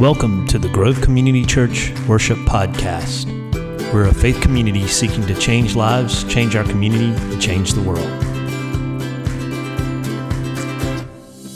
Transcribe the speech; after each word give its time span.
Welcome 0.00 0.46
to 0.46 0.60
the 0.60 0.68
Grove 0.68 1.00
Community 1.00 1.44
Church 1.44 1.92
Worship 2.06 2.38
Podcast. 2.38 3.26
We're 3.92 4.06
a 4.06 4.14
faith 4.14 4.40
community 4.40 4.86
seeking 4.86 5.26
to 5.26 5.34
change 5.34 5.74
lives, 5.74 6.22
change 6.32 6.54
our 6.54 6.62
community, 6.62 7.06
and 7.06 7.42
change 7.42 7.72
the 7.72 7.82
world. 7.82 8.06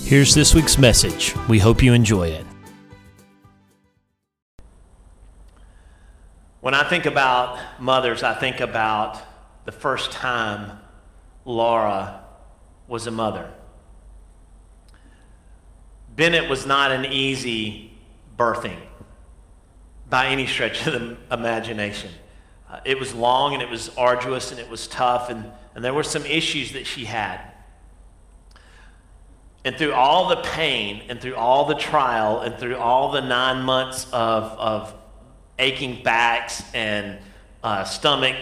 Here's 0.04 0.34
this 0.34 0.56
week's 0.56 0.76
message. 0.76 1.36
We 1.48 1.60
hope 1.60 1.84
you 1.84 1.92
enjoy 1.92 2.30
it. 2.30 2.44
When 6.63 6.74
I 6.74 6.83
think 6.88 7.06
about 7.06 7.61
mothers, 7.79 8.24
I 8.24 8.35
think 8.35 8.59
about 8.59 9.22
the 9.67 9.72
first 9.72 10.11
time 10.11 10.81
Laura 11.45 12.24
was 12.88 13.06
a 13.06 13.13
mother. 13.13 13.53
Bennett 16.16 16.51
was 16.51 16.66
not 16.66 16.91
an 16.91 17.05
easy 17.05 17.91
birthing 18.43 18.79
by 20.11 20.27
any 20.27 20.46
stretch 20.46 20.87
of 20.87 20.92
the 20.92 21.16
imagination. 21.30 22.10
Uh, 22.69 22.80
it 22.84 22.98
was 22.98 23.14
long 23.14 23.55
and 23.55 23.62
it 23.62 23.70
was 23.70 23.91
arduous 23.96 24.50
and 24.50 24.59
it 24.59 24.69
was 24.69 24.87
tough, 24.88 25.30
and, 25.30 25.50
and 25.74 25.84
there 25.84 25.95
were 25.95 26.02
some 26.02 26.27
issues 26.27 26.73
that 26.73 26.86
she 26.86 27.05
had. 27.05 27.41
And 29.64 29.77
through 29.77 29.92
all 29.92 30.28
the 30.28 30.42
pain 30.42 31.05
and 31.09 31.20
through 31.20 31.36
all 31.36 31.66
the 31.66 31.77
trial 31.77 32.41
and 32.41 32.56
through 32.59 32.77
all 32.77 33.12
the 33.12 33.20
nine 33.20 33.62
months 33.62 34.06
of, 34.12 34.45
of 34.59 34.92
aching 35.59 36.02
backs 36.02 36.64
and 36.74 37.19
uh, 37.62 37.84
stomach 37.84 38.34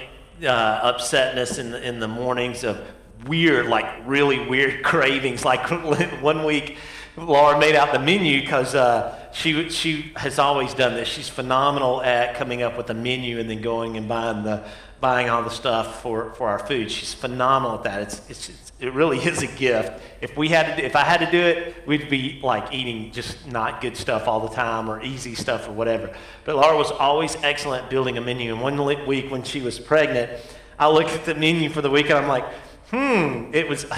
uh, 0.43 0.93
upsetness 0.93 1.59
in 1.59 1.73
the, 1.73 1.87
in 1.87 2.01
the 2.01 2.09
mornings 2.09 2.65
of 2.65 2.81
weird, 3.27 3.67
like 3.67 3.87
really 4.07 4.49
weird 4.49 4.83
cravings. 4.91 5.45
Like 5.45 5.69
one 6.23 6.45
week, 6.45 6.79
Laura 7.19 7.61
made 7.61 7.77
out 7.77 7.93
the 7.93 7.99
menu 7.99 8.41
because 8.41 8.75
uh, 8.75 9.20
she, 9.33 9.69
she 9.71 10.13
has 10.17 10.39
always 10.39 10.75
done 10.75 10.95
this. 10.95 11.09
She's 11.09 11.29
phenomenal 11.29 12.03
at 12.03 12.35
coming 12.35 12.63
up 12.63 12.77
with 12.77 12.91
a 12.91 12.95
menu 12.95 13.39
and 13.39 13.49
then 13.49 13.61
going 13.61 13.97
and 13.97 14.09
buying, 14.09 14.43
the, 14.43 14.65
buying 15.01 15.31
all 15.31 15.43
the 15.43 15.51
stuff 15.51 16.03
for, 16.03 16.33
for 16.35 16.49
our 16.49 16.59
food. 16.59 16.91
She's 16.91 17.15
phenomenal 17.15 17.79
at 17.79 17.85
that. 17.85 18.03
It's, 18.03 18.23
it's, 18.29 18.49
it's, 18.49 18.73
it 18.81 18.93
really 18.93 19.19
is 19.25 19.43
a 19.43 19.47
gift. 19.47 20.01
If, 20.21 20.37
we 20.37 20.49
had 20.49 20.77
to, 20.77 20.85
if 20.85 20.97
I 20.97 21.05
had 21.05 21.21
to 21.21 21.31
do 21.31 21.41
it, 21.41 21.87
we'd 21.87 22.11
be 22.11 22.41
like 22.43 22.73
eating 22.73 23.13
just 23.13 23.47
not 23.47 23.81
good 23.81 23.97
stuff 23.97 24.27
all 24.27 24.41
the 24.41 24.55
time 24.55 24.91
or 24.91 25.03
easy 25.03 25.35
stuff 25.35 25.69
or 25.69 25.73
whatever. 25.73 26.15
But 26.45 26.57
Laura 26.57 26.77
was 26.77 26.91
always 26.91 27.37
excellent 27.43 27.85
at 27.85 27.91
building 27.91 28.19
a 28.19 28.21
menu. 28.21 28.53
And 28.53 28.63
one 28.63 29.07
week 29.07 29.31
when 29.31 29.43
she 29.43 29.61
was 29.61 29.79
pregnant, 29.79 30.31
I 30.79 30.89
looked 30.89 31.11
at 31.11 31.25
the 31.25 31.35
menu 31.35 31.69
for 31.71 31.83
the 31.83 31.91
week 31.91 32.11
and 32.11 32.19
I'm 32.19 32.29
like, 32.29 32.47
hmm, 32.91 33.55
it 33.55 33.69
was. 33.69 33.87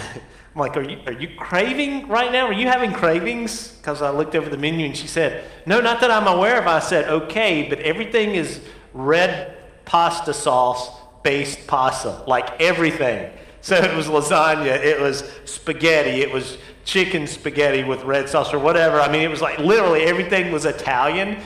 I'm 0.55 0.61
like, 0.61 0.77
are 0.77 0.83
you, 0.83 1.01
are 1.07 1.13
you 1.13 1.29
craving 1.37 2.09
right 2.09 2.31
now? 2.31 2.47
Are 2.47 2.53
you 2.53 2.67
having 2.67 2.93
cravings? 2.93 3.69
Because 3.69 4.03
I 4.03 4.11
looked 4.11 4.35
over 4.35 4.51
the 4.51 4.59
menu 4.59 4.85
and 4.85 4.97
she 4.97 5.07
said, 5.07 5.45
No, 5.65 5.81
not 5.81 6.01
that 6.03 6.11
I'm 6.11 6.27
aware 6.27 6.59
of. 6.59 6.67
I 6.67 6.79
said, 6.79 7.09
Okay, 7.09 7.67
but 7.69 7.79
everything 7.81 8.35
is 8.35 8.61
red 8.93 9.57
pasta 9.87 10.35
sauce 10.35 10.91
based 11.23 11.67
pasta, 11.67 12.23
like 12.27 12.61
everything. 12.61 13.33
So 13.63 13.77
it 13.77 13.97
was 13.97 14.09
lasagna, 14.09 14.67
it 14.67 15.01
was 15.01 15.25
spaghetti, 15.45 16.21
it 16.21 16.33
was 16.33 16.59
chicken 16.85 17.27
spaghetti 17.27 17.85
with 17.85 18.03
red 18.03 18.29
sauce 18.29 18.53
or 18.53 18.59
whatever. 18.59 19.01
I 19.01 19.11
mean, 19.11 19.23
it 19.23 19.31
was 19.31 19.41
like 19.41 19.59
literally 19.59 20.03
everything 20.03 20.53
was 20.53 20.65
Italian, 20.65 21.41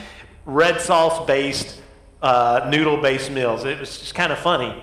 red 0.47 0.81
sauce 0.81 1.25
based, 1.27 1.81
uh, 2.23 2.67
noodle 2.71 2.97
based 2.97 3.31
meals. 3.31 3.65
It 3.65 3.79
was 3.79 3.99
just 3.99 4.15
kind 4.15 4.33
of 4.33 4.39
funny. 4.39 4.83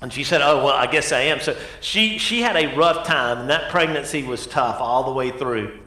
And 0.00 0.12
she 0.12 0.24
said, 0.24 0.40
Oh, 0.40 0.64
well, 0.64 0.74
I 0.74 0.86
guess 0.86 1.12
I 1.12 1.20
am. 1.22 1.40
So 1.40 1.56
she, 1.80 2.18
she 2.18 2.40
had 2.40 2.56
a 2.56 2.74
rough 2.74 3.06
time, 3.06 3.38
and 3.38 3.50
that 3.50 3.70
pregnancy 3.70 4.22
was 4.22 4.46
tough 4.46 4.80
all 4.80 5.04
the 5.04 5.12
way 5.12 5.30
through. 5.30 5.78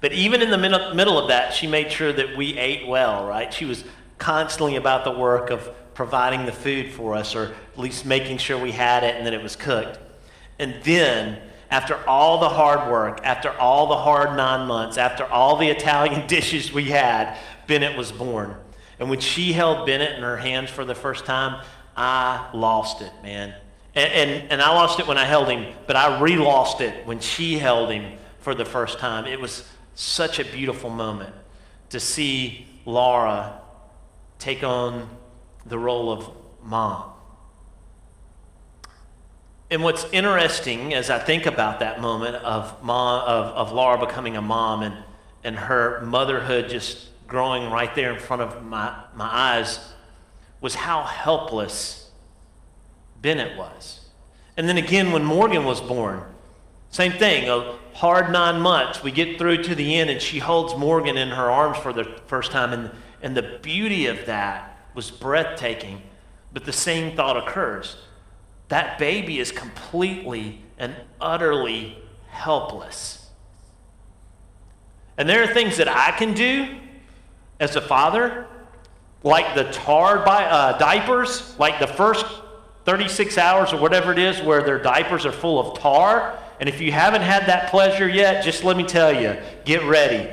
But 0.00 0.12
even 0.12 0.42
in 0.42 0.50
the 0.50 0.58
middle 0.58 1.18
of 1.18 1.28
that, 1.28 1.54
she 1.54 1.66
made 1.66 1.90
sure 1.90 2.12
that 2.12 2.36
we 2.36 2.56
ate 2.56 2.86
well, 2.86 3.26
right? 3.26 3.52
She 3.52 3.64
was 3.64 3.84
constantly 4.18 4.76
about 4.76 5.04
the 5.04 5.10
work 5.10 5.50
of 5.50 5.68
providing 5.94 6.46
the 6.46 6.52
food 6.52 6.92
for 6.92 7.14
us, 7.14 7.34
or 7.34 7.54
at 7.72 7.78
least 7.78 8.06
making 8.06 8.38
sure 8.38 8.56
we 8.56 8.70
had 8.70 9.02
it 9.02 9.16
and 9.16 9.26
that 9.26 9.34
it 9.34 9.42
was 9.42 9.56
cooked. 9.56 9.98
And 10.58 10.76
then, 10.84 11.40
after 11.70 11.96
all 12.08 12.38
the 12.38 12.48
hard 12.48 12.90
work, 12.90 13.20
after 13.24 13.50
all 13.58 13.88
the 13.88 13.96
hard 13.96 14.36
nine 14.36 14.68
months, 14.68 14.98
after 14.98 15.24
all 15.24 15.56
the 15.56 15.68
Italian 15.68 16.26
dishes 16.28 16.72
we 16.72 16.84
had, 16.84 17.36
Bennett 17.66 17.96
was 17.96 18.12
born. 18.12 18.54
And 19.00 19.10
when 19.10 19.20
she 19.20 19.52
held 19.52 19.86
Bennett 19.86 20.16
in 20.16 20.22
her 20.22 20.36
hands 20.36 20.70
for 20.70 20.84
the 20.84 20.94
first 20.94 21.24
time, 21.24 21.62
I 21.98 22.48
lost 22.54 23.02
it, 23.02 23.10
man. 23.24 23.52
And, 23.96 24.12
and, 24.12 24.52
and 24.52 24.62
I 24.62 24.70
lost 24.70 25.00
it 25.00 25.08
when 25.08 25.18
I 25.18 25.24
held 25.24 25.48
him, 25.48 25.74
but 25.88 25.96
I 25.96 26.20
re 26.20 26.36
lost 26.36 26.80
it 26.80 27.04
when 27.04 27.18
she 27.18 27.58
held 27.58 27.90
him 27.90 28.16
for 28.38 28.54
the 28.54 28.64
first 28.64 29.00
time. 29.00 29.26
It 29.26 29.40
was 29.40 29.68
such 29.96 30.38
a 30.38 30.44
beautiful 30.44 30.90
moment 30.90 31.34
to 31.90 31.98
see 31.98 32.68
Laura 32.84 33.60
take 34.38 34.62
on 34.62 35.10
the 35.66 35.76
role 35.76 36.12
of 36.12 36.30
mom. 36.62 37.10
And 39.68 39.82
what's 39.82 40.06
interesting 40.12 40.94
as 40.94 41.10
I 41.10 41.18
think 41.18 41.46
about 41.46 41.80
that 41.80 42.00
moment 42.00 42.36
of, 42.36 42.80
mom, 42.80 43.24
of, 43.28 43.46
of 43.54 43.72
Laura 43.72 43.98
becoming 43.98 44.36
a 44.36 44.40
mom 44.40 44.82
and, 44.82 44.94
and 45.42 45.56
her 45.56 46.00
motherhood 46.02 46.68
just 46.68 47.08
growing 47.26 47.72
right 47.72 47.92
there 47.96 48.12
in 48.12 48.20
front 48.20 48.42
of 48.42 48.64
my, 48.64 48.94
my 49.16 49.28
eyes 49.28 49.80
was 50.60 50.74
how 50.74 51.04
helpless 51.04 52.10
Bennett 53.20 53.56
was. 53.56 54.06
And 54.56 54.68
then 54.68 54.76
again, 54.76 55.12
when 55.12 55.24
Morgan 55.24 55.64
was 55.64 55.80
born, 55.80 56.22
same 56.90 57.12
thing, 57.12 57.48
a 57.48 57.76
hard 57.94 58.32
nine 58.32 58.60
months. 58.60 59.02
We 59.02 59.10
get 59.12 59.38
through 59.38 59.62
to 59.64 59.74
the 59.74 59.96
end, 59.96 60.10
and 60.10 60.20
she 60.20 60.38
holds 60.38 60.74
Morgan 60.76 61.16
in 61.16 61.28
her 61.28 61.50
arms 61.50 61.78
for 61.78 61.92
the 61.92 62.04
first 62.26 62.50
time. 62.50 62.72
And, 62.72 62.90
and 63.22 63.36
the 63.36 63.58
beauty 63.62 64.06
of 64.06 64.26
that 64.26 64.76
was 64.94 65.10
breathtaking. 65.10 66.02
But 66.52 66.64
the 66.64 66.72
same 66.72 67.14
thought 67.16 67.36
occurs 67.36 67.96
that 68.68 68.98
baby 68.98 69.38
is 69.38 69.50
completely 69.50 70.62
and 70.78 70.94
utterly 71.20 71.98
helpless. 72.28 73.30
And 75.16 75.28
there 75.28 75.42
are 75.42 75.52
things 75.52 75.78
that 75.78 75.88
I 75.88 76.16
can 76.16 76.34
do 76.34 76.78
as 77.58 77.76
a 77.76 77.80
father 77.80 78.46
like 79.22 79.54
the 79.54 79.64
tar 79.72 80.24
by, 80.24 80.44
uh, 80.44 80.78
diapers, 80.78 81.58
like 81.58 81.80
the 81.80 81.86
first 81.86 82.24
36 82.84 83.36
hours 83.36 83.72
or 83.72 83.80
whatever 83.80 84.12
it 84.12 84.18
is 84.18 84.40
where 84.40 84.62
their 84.62 84.78
diapers 84.78 85.26
are 85.26 85.32
full 85.32 85.58
of 85.60 85.78
tar. 85.78 86.38
And 86.60 86.68
if 86.68 86.80
you 86.80 86.90
haven't 86.90 87.22
had 87.22 87.46
that 87.46 87.70
pleasure 87.70 88.08
yet, 88.08 88.44
just 88.44 88.64
let 88.64 88.76
me 88.76 88.84
tell 88.84 89.12
you, 89.12 89.36
get 89.64 89.84
ready. 89.84 90.30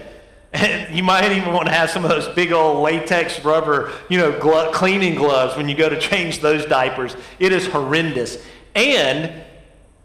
you 0.91 1.03
might 1.03 1.31
even 1.31 1.53
want 1.53 1.67
to 1.67 1.73
have 1.73 1.89
some 1.89 2.03
of 2.03 2.09
those 2.09 2.27
big 2.29 2.51
old 2.51 2.81
latex 2.81 3.43
rubber, 3.43 3.91
you 4.09 4.17
know, 4.17 4.39
glo- 4.39 4.71
cleaning 4.71 5.15
gloves 5.15 5.57
when 5.57 5.67
you 5.67 5.75
go 5.75 5.89
to 5.89 5.99
change 5.99 6.39
those 6.39 6.65
diapers. 6.65 7.15
It 7.39 7.51
is 7.51 7.67
horrendous. 7.67 8.37
And 8.73 9.43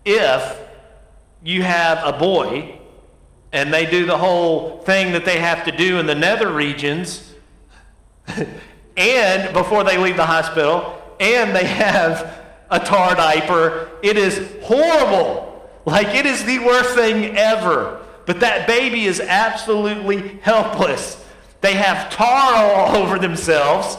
if 0.05 0.59
you 1.43 1.63
have 1.63 2.05
a 2.05 2.19
boy 2.19 2.79
and 3.53 3.73
they 3.73 3.87
do 3.87 4.07
the 4.07 4.19
whole 4.19 4.79
thing 4.83 5.13
that 5.13 5.25
they 5.25 5.41
have 5.41 5.65
to 5.65 5.73
do 5.73 5.99
in 5.99 6.07
the 6.07 6.15
nether 6.15 6.53
regions, 6.53 7.33
and 9.01 9.55
before 9.55 9.83
they 9.83 9.97
leave 9.97 10.17
the 10.17 10.27
hospital, 10.27 11.03
and 11.19 11.57
they 11.57 11.65
have 11.65 12.39
a 12.71 12.79
tar 12.79 13.15
diaper. 13.15 13.89
It 14.03 14.19
is 14.19 14.47
horrible. 14.63 15.69
Like, 15.87 16.09
it 16.09 16.27
is 16.27 16.45
the 16.45 16.59
worst 16.59 16.95
thing 16.95 17.37
ever. 17.37 18.05
But 18.27 18.41
that 18.41 18.67
baby 18.67 19.07
is 19.07 19.19
absolutely 19.19 20.39
helpless. 20.43 21.25
They 21.63 21.75
have 21.75 22.13
tar 22.13 22.55
all 22.55 22.97
over 23.03 23.19
themselves, 23.19 23.97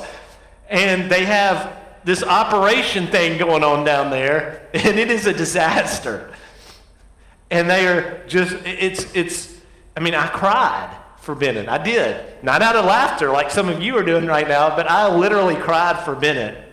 and 0.69 1.11
they 1.11 1.25
have 1.25 1.79
this 2.03 2.23
operation 2.23 3.07
thing 3.07 3.39
going 3.39 3.63
on 3.63 3.83
down 3.83 4.11
there, 4.11 4.67
and 4.73 4.99
it 4.99 5.09
is 5.09 5.25
a 5.25 5.33
disaster. 5.33 6.31
And 7.49 7.67
they 7.67 7.87
are 7.87 8.23
just, 8.27 8.55
it's, 8.65 9.13
it's, 9.15 9.53
I 9.97 9.99
mean, 9.99 10.13
I 10.13 10.27
cried 10.27 10.95
for 11.21 11.35
Bennett. 11.35 11.69
I 11.69 11.81
did. 11.81 12.43
Not 12.43 12.61
out 12.61 12.75
of 12.75 12.85
laughter 12.85 13.29
like 13.29 13.51
some 13.51 13.69
of 13.69 13.81
you 13.81 13.95
are 13.95 14.03
doing 14.03 14.25
right 14.25 14.47
now, 14.47 14.75
but 14.75 14.89
I 14.89 15.15
literally 15.15 15.55
cried 15.55 16.03
for 16.03 16.15
Bennett 16.15 16.67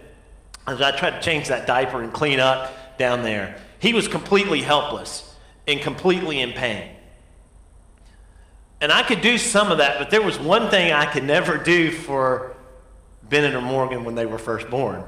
as 0.66 0.80
I 0.80 0.96
tried 0.96 1.10
to 1.10 1.20
change 1.20 1.48
that 1.48 1.66
diaper 1.66 2.02
and 2.02 2.12
clean 2.12 2.40
up 2.40 2.98
down 2.98 3.22
there. 3.22 3.60
He 3.78 3.92
was 3.92 4.08
completely 4.08 4.62
helpless 4.62 5.34
and 5.66 5.80
completely 5.80 6.40
in 6.40 6.52
pain. 6.52 6.90
And 8.80 8.90
I 8.90 9.02
could 9.02 9.20
do 9.20 9.36
some 9.36 9.70
of 9.70 9.78
that, 9.78 9.98
but 9.98 10.10
there 10.10 10.22
was 10.22 10.38
one 10.38 10.70
thing 10.70 10.92
I 10.92 11.04
could 11.04 11.24
never 11.24 11.58
do 11.58 11.90
for 11.90 12.56
Bennett 13.28 13.54
or 13.54 13.60
Morgan 13.60 14.04
when 14.04 14.14
they 14.14 14.24
were 14.24 14.38
first 14.38 14.70
born. 14.70 15.04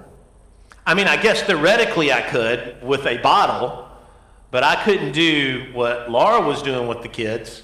I 0.85 0.95
mean, 0.95 1.07
I 1.07 1.17
guess 1.21 1.43
theoretically 1.43 2.13
I 2.13 2.21
could 2.21 2.83
with 2.83 3.07
a 3.07 3.19
bottle, 3.19 3.89
but 4.51 4.65
I 4.65 4.83
couldn't 4.85 5.13
do 5.13 5.71
what 5.73 6.11
Laura 6.11 6.47
was 6.47 6.63
doing 6.63 6.89
with 6.89 7.01
the 7.01 7.09
kids 7.09 7.63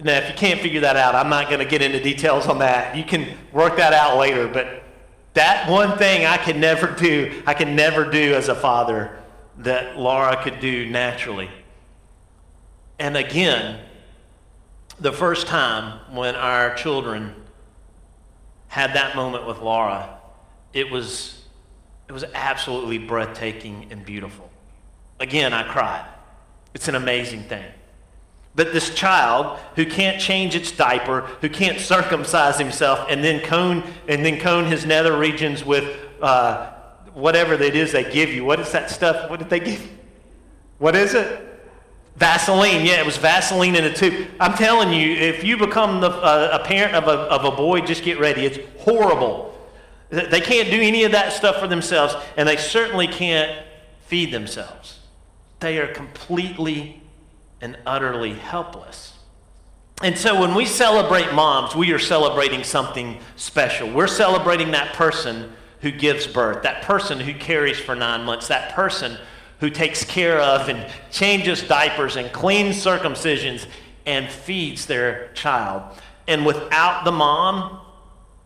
now, 0.00 0.18
if 0.18 0.28
you 0.28 0.34
can't 0.34 0.60
figure 0.60 0.80
that 0.82 0.96
out, 0.96 1.14
I'm 1.16 1.28
not 1.28 1.48
going 1.48 1.58
to 1.58 1.64
get 1.64 1.82
into 1.82 2.00
details 2.00 2.46
on 2.46 2.58
that. 2.58 2.96
You 2.96 3.02
can 3.02 3.36
work 3.52 3.76
that 3.78 3.92
out 3.92 4.16
later. 4.16 4.46
But 4.46 4.84
that 5.34 5.68
one 5.68 5.98
thing 5.98 6.24
I 6.24 6.36
can 6.36 6.60
never 6.60 6.86
do, 6.94 7.42
I 7.46 7.54
can 7.54 7.74
never 7.74 8.08
do 8.08 8.34
as 8.34 8.48
a 8.48 8.54
father 8.54 9.18
that 9.58 9.98
Laura 9.98 10.40
could 10.42 10.60
do 10.60 10.88
naturally. 10.88 11.50
And 13.00 13.16
again, 13.16 13.80
the 15.00 15.12
first 15.12 15.48
time 15.48 15.98
when 16.14 16.36
our 16.36 16.74
children 16.74 17.34
had 18.68 18.94
that 18.94 19.16
moment 19.16 19.46
with 19.46 19.58
Laura, 19.58 20.18
it 20.72 20.90
was, 20.90 21.44
it 22.08 22.12
was 22.12 22.24
absolutely 22.34 22.98
breathtaking 22.98 23.88
and 23.90 24.04
beautiful. 24.04 24.48
Again, 25.18 25.52
I 25.52 25.64
cried. 25.64 26.06
It's 26.74 26.86
an 26.86 26.94
amazing 26.94 27.44
thing. 27.44 27.64
But 28.54 28.72
this 28.72 28.94
child 28.94 29.58
who 29.76 29.86
can't 29.86 30.20
change 30.20 30.54
its 30.54 30.72
diaper, 30.72 31.20
who 31.40 31.48
can't 31.48 31.78
circumcise 31.78 32.58
himself, 32.58 33.06
and 33.08 33.22
then 33.22 33.40
cone 33.40 33.84
and 34.08 34.24
then 34.24 34.40
cone 34.40 34.64
his 34.64 34.84
nether 34.84 35.16
regions 35.16 35.64
with 35.64 35.96
uh, 36.20 36.72
whatever 37.14 37.54
it 37.54 37.76
is 37.76 37.92
they 37.92 38.10
give 38.10 38.30
you. 38.30 38.44
What 38.44 38.58
is 38.60 38.72
that 38.72 38.90
stuff? 38.90 39.30
What 39.30 39.38
did 39.38 39.50
they 39.50 39.60
give? 39.60 39.80
You? 39.80 39.98
What 40.78 40.96
is 40.96 41.14
it? 41.14 41.44
Vaseline. 42.16 42.84
Yeah, 42.84 43.00
it 43.00 43.06
was 43.06 43.16
Vaseline 43.16 43.76
in 43.76 43.84
a 43.84 43.92
tube. 43.92 44.28
I'm 44.40 44.54
telling 44.54 44.92
you, 44.92 45.12
if 45.12 45.44
you 45.44 45.56
become 45.56 46.00
the, 46.00 46.10
uh, 46.10 46.58
a 46.60 46.64
parent 46.64 46.94
of 46.96 47.04
a, 47.04 47.20
of 47.30 47.44
a 47.44 47.56
boy, 47.56 47.80
just 47.80 48.02
get 48.02 48.18
ready. 48.18 48.44
It's 48.44 48.58
horrible. 48.82 49.54
They 50.10 50.40
can't 50.40 50.70
do 50.70 50.80
any 50.80 51.04
of 51.04 51.12
that 51.12 51.32
stuff 51.32 51.60
for 51.60 51.68
themselves, 51.68 52.16
and 52.36 52.48
they 52.48 52.56
certainly 52.56 53.06
can't 53.06 53.62
feed 54.06 54.32
themselves. 54.32 55.00
They 55.60 55.78
are 55.78 55.86
completely 55.86 57.02
and 57.60 57.76
utterly 57.86 58.34
helpless. 58.34 59.14
And 60.02 60.16
so 60.16 60.40
when 60.40 60.54
we 60.54 60.64
celebrate 60.64 61.32
moms, 61.32 61.74
we 61.74 61.92
are 61.92 61.98
celebrating 61.98 62.62
something 62.62 63.18
special. 63.36 63.90
We're 63.90 64.06
celebrating 64.06 64.70
that 64.70 64.94
person 64.94 65.52
who 65.80 65.90
gives 65.90 66.26
birth, 66.26 66.62
that 66.62 66.82
person 66.82 67.18
who 67.18 67.34
carries 67.34 67.80
for 67.80 67.94
nine 67.94 68.24
months, 68.24 68.48
that 68.48 68.74
person 68.74 69.16
who 69.60 69.70
takes 69.70 70.04
care 70.04 70.38
of 70.40 70.68
and 70.68 70.86
changes 71.10 71.62
diapers 71.62 72.16
and 72.16 72.32
cleans 72.32 72.76
circumcisions 72.76 73.66
and 74.06 74.28
feeds 74.28 74.86
their 74.86 75.28
child. 75.34 75.82
And 76.28 76.46
without 76.46 77.04
the 77.04 77.12
mom, 77.12 77.80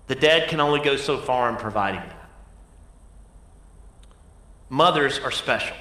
the 0.07 0.15
dad 0.15 0.49
can 0.49 0.61
only 0.61 0.81
go 0.81 0.97
so 0.97 1.19
far 1.19 1.51
in 1.51 1.57
providing 1.57 2.01
that. 2.01 2.31
Mothers 4.71 5.19
are 5.19 5.31
special. 5.31 5.77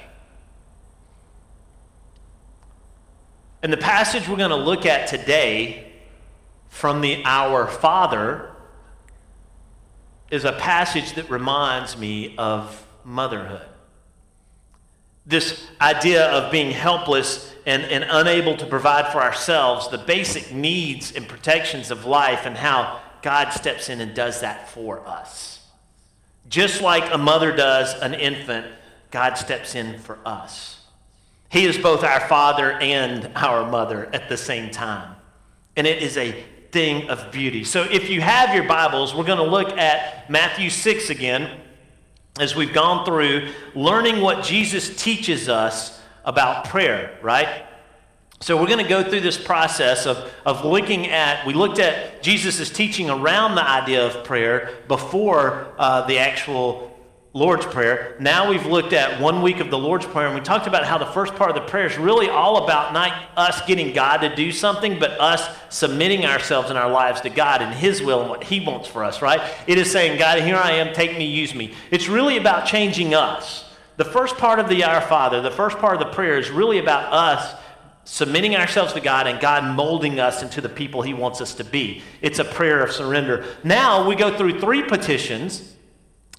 And 3.63 3.71
the 3.71 3.77
passage 3.77 4.27
we're 4.27 4.37
going 4.37 4.49
to 4.49 4.55
look 4.55 4.85
at 4.85 5.07
today 5.07 5.91
from 6.69 7.01
the 7.01 7.21
Our 7.25 7.67
Father 7.67 8.49
is 10.31 10.45
a 10.45 10.53
passage 10.53 11.13
that 11.13 11.29
reminds 11.29 11.97
me 11.97 12.35
of 12.37 12.85
motherhood. 13.03 13.67
This 15.25 15.67
idea 15.79 16.27
of 16.31 16.51
being 16.51 16.71
helpless 16.71 17.53
and, 17.67 17.83
and 17.83 18.03
unable 18.09 18.57
to 18.57 18.65
provide 18.65 19.11
for 19.11 19.21
ourselves 19.21 19.89
the 19.89 19.99
basic 19.99 20.51
needs 20.51 21.11
and 21.11 21.27
protections 21.27 21.91
of 21.91 22.05
life, 22.05 22.47
and 22.47 22.57
how 22.57 22.99
God 23.21 23.51
steps 23.51 23.89
in 23.89 24.01
and 24.01 24.15
does 24.15 24.41
that 24.41 24.69
for 24.69 25.07
us. 25.07 25.59
Just 26.49 26.81
like 26.81 27.13
a 27.13 27.17
mother 27.19 27.55
does 27.55 27.93
an 28.01 28.15
infant, 28.15 28.65
God 29.11 29.35
steps 29.35 29.75
in 29.75 29.99
for 29.99 30.17
us. 30.25 30.80
He 31.51 31.65
is 31.65 31.77
both 31.77 32.05
our 32.05 32.21
father 32.21 32.71
and 32.71 33.29
our 33.35 33.69
mother 33.69 34.09
at 34.13 34.29
the 34.29 34.37
same 34.37 34.71
time. 34.71 35.17
And 35.75 35.85
it 35.85 36.01
is 36.01 36.15
a 36.15 36.45
thing 36.71 37.09
of 37.09 37.29
beauty. 37.29 37.65
So 37.65 37.83
if 37.83 38.09
you 38.09 38.21
have 38.21 38.55
your 38.55 38.63
Bibles, 38.63 39.13
we're 39.13 39.25
going 39.25 39.37
to 39.37 39.43
look 39.43 39.77
at 39.77 40.29
Matthew 40.29 40.69
6 40.69 41.09
again 41.09 41.59
as 42.39 42.55
we've 42.55 42.73
gone 42.73 43.05
through 43.05 43.49
learning 43.75 44.21
what 44.21 44.45
Jesus 44.45 44.95
teaches 44.95 45.49
us 45.49 45.99
about 46.23 46.69
prayer, 46.69 47.19
right? 47.21 47.65
So 48.39 48.55
we're 48.55 48.67
going 48.67 48.83
to 48.83 48.89
go 48.89 49.03
through 49.03 49.19
this 49.19 49.37
process 49.37 50.05
of, 50.05 50.31
of 50.45 50.63
looking 50.63 51.07
at, 51.07 51.45
we 51.45 51.53
looked 51.53 51.79
at 51.79 52.23
Jesus' 52.23 52.69
teaching 52.69 53.09
around 53.09 53.55
the 53.55 53.69
idea 53.69 54.07
of 54.07 54.23
prayer 54.23 54.77
before 54.87 55.73
uh, 55.77 56.07
the 56.07 56.17
actual 56.17 56.90
Lord's 57.33 57.65
Prayer. 57.65 58.17
Now 58.19 58.49
we've 58.49 58.65
looked 58.65 58.91
at 58.91 59.21
one 59.21 59.41
week 59.41 59.61
of 59.61 59.71
the 59.71 59.77
Lord's 59.77 60.05
Prayer, 60.05 60.25
and 60.25 60.35
we 60.35 60.41
talked 60.41 60.67
about 60.67 60.83
how 60.83 60.97
the 60.97 61.05
first 61.05 61.33
part 61.35 61.49
of 61.49 61.55
the 61.55 61.61
prayer 61.61 61.85
is 61.85 61.97
really 61.97 62.27
all 62.27 62.65
about 62.65 62.91
not 62.91 63.13
us 63.37 63.65
getting 63.65 63.93
God 63.93 64.17
to 64.17 64.35
do 64.35 64.51
something, 64.51 64.99
but 64.99 65.11
us 65.11 65.47
submitting 65.69 66.25
ourselves 66.25 66.69
and 66.69 66.77
our 66.77 66.91
lives 66.91 67.21
to 67.21 67.29
God 67.29 67.61
and 67.61 67.73
His 67.73 68.01
will 68.01 68.19
and 68.19 68.29
what 68.29 68.43
He 68.43 68.59
wants 68.59 68.89
for 68.89 69.05
us, 69.05 69.21
right? 69.21 69.39
It 69.65 69.77
is 69.77 69.89
saying, 69.89 70.19
God, 70.19 70.41
here 70.41 70.57
I 70.57 70.71
am, 70.73 70.93
take 70.93 71.17
me, 71.17 71.25
use 71.25 71.55
me. 71.55 71.73
It's 71.89 72.09
really 72.09 72.35
about 72.35 72.65
changing 72.65 73.13
us. 73.13 73.63
The 73.95 74.03
first 74.03 74.35
part 74.35 74.59
of 74.59 74.67
the 74.67 74.83
Our 74.83 74.99
Father, 74.99 75.41
the 75.41 75.51
first 75.51 75.77
part 75.77 75.93
of 75.93 76.05
the 76.05 76.13
prayer 76.13 76.37
is 76.37 76.49
really 76.49 76.79
about 76.79 77.13
us 77.13 77.55
submitting 78.03 78.57
ourselves 78.57 78.91
to 78.91 78.99
God 78.99 79.27
and 79.27 79.39
God 79.39 79.63
molding 79.73 80.19
us 80.19 80.43
into 80.43 80.59
the 80.59 80.67
people 80.67 81.01
He 81.01 81.13
wants 81.13 81.39
us 81.39 81.53
to 81.55 81.63
be. 81.63 82.01
It's 82.21 82.39
a 82.39 82.45
prayer 82.45 82.83
of 82.83 82.91
surrender. 82.91 83.45
Now 83.63 84.05
we 84.05 84.15
go 84.15 84.35
through 84.37 84.59
three 84.59 84.83
petitions 84.83 85.77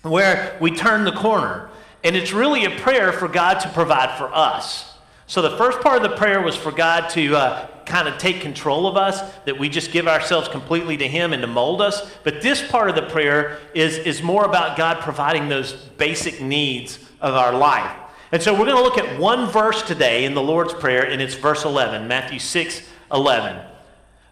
where 0.03 0.57
we 0.61 0.71
turn 0.71 1.05
the 1.05 1.13
corner. 1.13 1.69
And 2.05 2.17
it's 2.17 2.33
really 2.33 2.65
a 2.65 2.79
prayer 2.81 3.13
for 3.13 3.29
God 3.29 3.61
to 3.61 3.69
provide 3.69 4.19
for 4.19 4.33
us. 4.35 4.93
So 5.27 5.41
the 5.41 5.57
first 5.57 5.81
part 5.81 6.03
of 6.03 6.11
the 6.11 6.17
prayer 6.17 6.43
was 6.43 6.57
for 6.57 6.73
God 6.73 7.09
to 7.11 7.37
uh, 7.37 7.67
kind 7.87 8.09
of 8.09 8.19
take 8.19 8.41
control 8.41 8.87
of 8.87 8.97
us, 8.97 9.23
that 9.45 9.59
we 9.59 9.69
just 9.69 9.93
give 9.93 10.09
ourselves 10.09 10.49
completely 10.49 10.97
to 10.97 11.09
Him 11.09 11.33
and 11.33 11.41
to 11.43 11.49
mold 11.49 11.81
us. 11.81 12.13
But 12.25 12.43
this 12.43 12.67
part 12.67 12.91
of 12.91 12.97
the 12.97 13.03
prayer 13.03 13.59
is, 13.75 13.99
is 13.99 14.23
more 14.23 14.45
about 14.45 14.77
God 14.77 15.01
providing 15.01 15.49
those 15.49 15.73
basic 15.73 16.41
needs 16.41 16.99
of 17.21 17.35
our 17.35 17.55
life. 17.55 17.97
And 18.33 18.43
so 18.43 18.53
we're 18.53 18.67
going 18.67 18.77
to 18.77 18.83
look 18.83 18.99
at 18.99 19.19
one 19.19 19.49
verse 19.49 19.83
today 19.83 20.25
in 20.25 20.35
the 20.35 20.43
Lord's 20.43 20.75
Prayer, 20.75 21.05
and 21.09 21.23
it's 21.23 21.35
verse 21.35 21.65
11, 21.65 22.09
Matthew 22.09 22.39
6 22.39 22.83
11. 23.13 23.65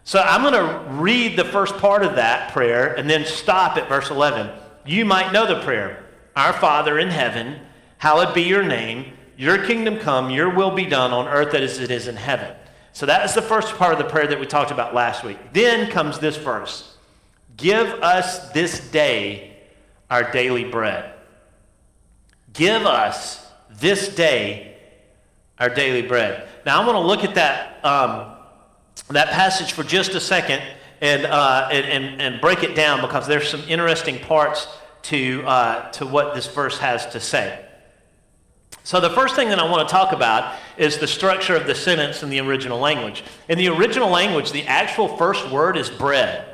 So 0.03 0.19
I'm 0.19 0.41
going 0.41 0.53
to 0.53 0.91
read 1.01 1.37
the 1.37 1.45
first 1.45 1.77
part 1.77 2.03
of 2.03 2.15
that 2.15 2.51
prayer 2.51 2.95
and 2.95 3.07
then 3.07 3.25
stop 3.25 3.77
at 3.77 3.87
verse 3.87 4.09
11 4.09 4.49
you 4.85 5.05
might 5.05 5.31
know 5.31 5.45
the 5.45 5.61
prayer 5.63 6.03
Our 6.35 6.53
Father 6.53 6.99
in 6.99 7.09
heaven, 7.09 7.59
hallowed 7.97 8.33
be 8.33 8.43
your 8.43 8.63
name. 8.63 9.13
Your 9.37 9.65
kingdom 9.65 9.97
come, 9.97 10.29
your 10.29 10.49
will 10.49 10.71
be 10.71 10.85
done 10.85 11.11
on 11.11 11.27
earth 11.27 11.53
as 11.55 11.79
it 11.79 11.89
is 11.89 12.07
in 12.07 12.15
heaven. 12.15 12.55
So 12.93 13.05
that 13.05 13.25
is 13.25 13.33
the 13.33 13.41
first 13.41 13.75
part 13.75 13.93
of 13.93 13.97
the 13.97 14.05
prayer 14.05 14.27
that 14.27 14.39
we 14.39 14.45
talked 14.45 14.71
about 14.71 14.93
last 14.93 15.23
week. 15.23 15.37
Then 15.53 15.89
comes 15.89 16.19
this 16.19 16.37
verse 16.37 16.95
Give 17.57 17.87
us 17.87 18.49
this 18.49 18.91
day 18.91 19.57
our 20.09 20.31
daily 20.31 20.63
bread. 20.63 21.13
Give 22.53 22.85
us 22.85 23.45
this 23.69 24.13
day 24.13 24.77
our 25.57 25.69
daily 25.69 26.01
bread. 26.01 26.47
Now, 26.65 26.81
I 26.81 26.85
want 26.85 26.95
to 26.97 27.07
look 27.07 27.23
at 27.23 27.35
that, 27.35 27.83
um, 27.85 28.35
that 29.09 29.29
passage 29.29 29.71
for 29.71 29.83
just 29.83 30.15
a 30.15 30.19
second 30.19 30.61
and, 31.01 31.25
uh, 31.25 31.67
and, 31.71 31.85
and, 31.85 32.21
and, 32.21 32.41
break 32.41 32.63
it 32.63 32.75
down 32.75 33.01
because 33.01 33.27
there's 33.27 33.49
some 33.49 33.61
interesting 33.67 34.19
parts 34.19 34.67
to, 35.01 35.43
uh, 35.45 35.91
to 35.91 36.05
what 36.05 36.35
this 36.35 36.47
verse 36.47 36.77
has 36.77 37.07
to 37.07 37.19
say. 37.19 37.65
So, 38.83 38.99
the 38.99 39.09
first 39.09 39.35
thing 39.35 39.49
that 39.49 39.59
I 39.59 39.69
want 39.69 39.87
to 39.87 39.91
talk 39.91 40.11
about 40.11 40.55
is 40.77 40.97
the 40.97 41.07
structure 41.07 41.55
of 41.55 41.67
the 41.67 41.75
sentence 41.75 42.23
in 42.23 42.29
the 42.29 42.39
original 42.39 42.79
language. 42.79 43.23
In 43.47 43.57
the 43.57 43.67
original 43.67 44.09
language, 44.09 44.51
the 44.51 44.65
actual 44.65 45.17
first 45.17 45.49
word 45.51 45.77
is 45.77 45.89
bread. 45.89 46.45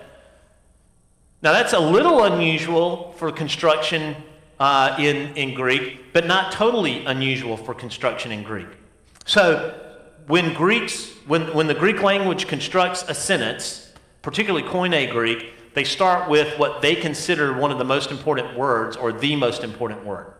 Now, 1.41 1.53
that's 1.53 1.73
a 1.73 1.79
little 1.79 2.23
unusual 2.23 3.13
for 3.13 3.31
construction 3.31 4.15
uh, 4.59 4.95
in, 4.99 5.35
in 5.35 5.53
Greek, 5.53 6.11
but 6.11 6.25
not 6.25 6.51
totally 6.51 7.05
unusual 7.05 7.55
for 7.55 7.73
construction 7.73 8.31
in 8.31 8.43
Greek. 8.43 8.67
So, 9.25 9.79
when 10.27 10.53
Greeks, 10.53 11.09
when, 11.27 11.53
when 11.53 11.67
the 11.67 11.75
Greek 11.75 12.01
language 12.01 12.47
constructs 12.47 13.05
a 13.07 13.13
sentence, 13.13 13.86
particularly 14.21 14.67
Koine 14.67 15.11
Greek, 15.11 15.53
they 15.73 15.83
start 15.83 16.29
with 16.29 16.57
what 16.57 16.81
they 16.81 16.95
consider 16.95 17.53
one 17.53 17.71
of 17.71 17.77
the 17.77 17.85
most 17.85 18.11
important 18.11 18.57
words 18.57 18.97
or 18.97 19.11
the 19.11 19.35
most 19.35 19.63
important 19.63 20.03
word. 20.03 20.33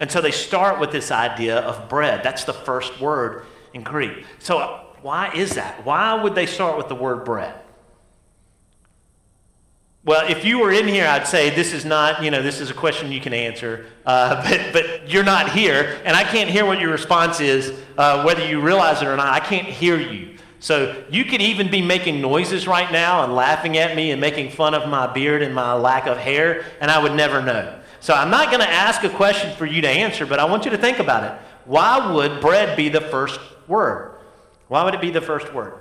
And 0.00 0.10
so 0.10 0.20
they 0.20 0.32
start 0.32 0.80
with 0.80 0.90
this 0.90 1.10
idea 1.10 1.58
of 1.58 1.88
bread. 1.88 2.22
That's 2.22 2.44
the 2.44 2.52
first 2.52 3.00
word 3.00 3.46
in 3.72 3.82
Greek. 3.82 4.24
So 4.38 4.84
why 5.02 5.32
is 5.34 5.54
that? 5.54 5.84
Why 5.84 6.14
would 6.14 6.34
they 6.34 6.46
start 6.46 6.76
with 6.76 6.88
the 6.88 6.94
word 6.94 7.24
bread? 7.24 7.54
Well, 10.04 10.30
if 10.30 10.44
you 10.44 10.58
were 10.58 10.70
in 10.70 10.86
here, 10.86 11.06
I'd 11.06 11.26
say 11.26 11.48
this 11.48 11.72
is 11.72 11.86
not, 11.86 12.22
you 12.22 12.30
know, 12.30 12.42
this 12.42 12.60
is 12.60 12.70
a 12.70 12.74
question 12.74 13.10
you 13.10 13.20
can 13.20 13.32
answer, 13.32 13.86
uh, 14.04 14.42
but, 14.48 14.72
but 14.72 15.08
you're 15.10 15.24
not 15.24 15.52
here, 15.52 15.98
and 16.04 16.14
I 16.14 16.24
can't 16.24 16.50
hear 16.50 16.66
what 16.66 16.78
your 16.78 16.90
response 16.90 17.40
is, 17.40 17.72
uh, 17.96 18.22
whether 18.22 18.46
you 18.46 18.60
realize 18.60 19.00
it 19.00 19.08
or 19.08 19.16
not. 19.16 19.28
I 19.28 19.40
can't 19.40 19.66
hear 19.66 19.98
you. 19.98 20.33
So 20.64 21.04
you 21.10 21.26
could 21.26 21.42
even 21.42 21.70
be 21.70 21.82
making 21.82 22.22
noises 22.22 22.66
right 22.66 22.90
now 22.90 23.22
and 23.22 23.34
laughing 23.34 23.76
at 23.76 23.94
me 23.94 24.12
and 24.12 24.18
making 24.18 24.50
fun 24.50 24.72
of 24.72 24.88
my 24.88 25.06
beard 25.12 25.42
and 25.42 25.54
my 25.54 25.74
lack 25.74 26.06
of 26.06 26.16
hair, 26.16 26.64
and 26.80 26.90
I 26.90 27.02
would 27.02 27.12
never 27.12 27.42
know. 27.42 27.78
So 28.00 28.14
I'm 28.14 28.30
not 28.30 28.46
going 28.46 28.62
to 28.62 28.70
ask 28.70 29.04
a 29.04 29.10
question 29.10 29.54
for 29.56 29.66
you 29.66 29.82
to 29.82 29.88
answer, 29.90 30.24
but 30.24 30.40
I 30.40 30.46
want 30.46 30.64
you 30.64 30.70
to 30.70 30.78
think 30.78 31.00
about 31.00 31.22
it. 31.22 31.38
Why 31.66 32.14
would 32.14 32.40
bread 32.40 32.78
be 32.78 32.88
the 32.88 33.02
first 33.02 33.40
word? 33.68 34.18
Why 34.68 34.82
would 34.84 34.94
it 34.94 35.02
be 35.02 35.10
the 35.10 35.20
first 35.20 35.52
word? 35.52 35.80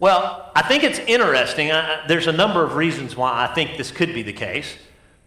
Well, 0.00 0.50
I 0.56 0.62
think 0.62 0.82
it's 0.82 0.98
interesting. 0.98 1.70
I, 1.70 2.04
there's 2.08 2.26
a 2.26 2.32
number 2.32 2.64
of 2.64 2.74
reasons 2.74 3.14
why 3.14 3.44
I 3.44 3.54
think 3.54 3.76
this 3.76 3.92
could 3.92 4.12
be 4.12 4.24
the 4.24 4.32
case. 4.32 4.76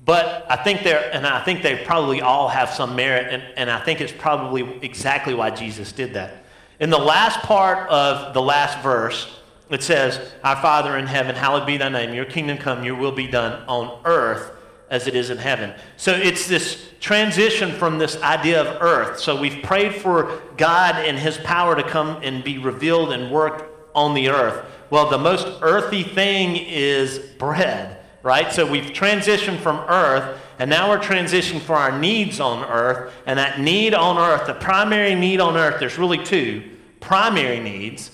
But 0.03 0.45
I 0.49 0.57
think 0.57 0.83
there, 0.83 1.09
and 1.13 1.25
I 1.25 1.41
think 1.45 1.63
they 1.63 1.77
probably 1.85 2.19
all 2.19 2.49
have 2.49 2.71
some 2.71 2.93
merit, 2.93 3.33
and, 3.33 3.41
and 3.55 3.71
I 3.71 3.79
think 3.79 4.01
it's 4.01 4.11
probably 4.11 4.79
exactly 4.81 5.33
why 5.33 5.51
Jesus 5.51 5.93
did 5.93 6.15
that. 6.15 6.43
In 6.79 6.91
the 6.91 6.99
last 6.99 7.39
part 7.39 7.89
of 7.89 8.33
the 8.33 8.41
last 8.41 8.83
verse, 8.83 9.27
it 9.69 9.81
says, 9.81 10.19
Our 10.43 10.55
Father 10.57 10.97
in 10.97 11.07
heaven, 11.07 11.35
hallowed 11.35 11.65
be 11.65 11.77
thy 11.77 11.89
name. 11.89 12.13
Your 12.13 12.25
kingdom 12.25 12.57
come, 12.57 12.83
your 12.83 12.95
will 12.95 13.11
be 13.11 13.27
done 13.27 13.63
on 13.67 13.99
earth 14.05 14.51
as 14.89 15.07
it 15.07 15.15
is 15.15 15.29
in 15.29 15.37
heaven. 15.37 15.73
So 15.97 16.13
it's 16.13 16.47
this 16.47 16.89
transition 16.99 17.71
from 17.71 17.97
this 17.97 18.21
idea 18.21 18.61
of 18.61 18.81
earth. 18.81 19.19
So 19.19 19.39
we've 19.39 19.61
prayed 19.63 19.95
for 19.95 20.41
God 20.55 20.95
and 20.95 21.17
his 21.17 21.37
power 21.39 21.75
to 21.75 21.83
come 21.83 22.19
and 22.23 22.43
be 22.43 22.57
revealed 22.57 23.11
and 23.11 23.31
work 23.31 23.69
on 23.93 24.13
the 24.13 24.29
earth. 24.29 24.65
Well, 24.89 25.09
the 25.09 25.17
most 25.17 25.47
earthy 25.61 26.03
thing 26.03 26.55
is 26.55 27.19
bread, 27.37 27.97
right? 28.23 28.51
So 28.53 28.69
we've 28.69 28.91
transitioned 28.91 29.59
from 29.59 29.79
earth, 29.89 30.39
and 30.59 30.69
now 30.69 30.89
we're 30.89 30.99
transitioning 30.99 31.61
for 31.61 31.75
our 31.75 31.97
needs 31.97 32.39
on 32.39 32.63
earth. 32.69 33.13
And 33.25 33.37
that 33.37 33.59
need 33.59 33.93
on 33.93 34.17
earth, 34.17 34.47
the 34.47 34.55
primary 34.55 35.15
need 35.15 35.39
on 35.39 35.55
earth, 35.55 35.79
there's 35.79 35.97
really 35.97 36.23
two 36.23 36.63
primary 36.99 37.59
needs 37.59 38.11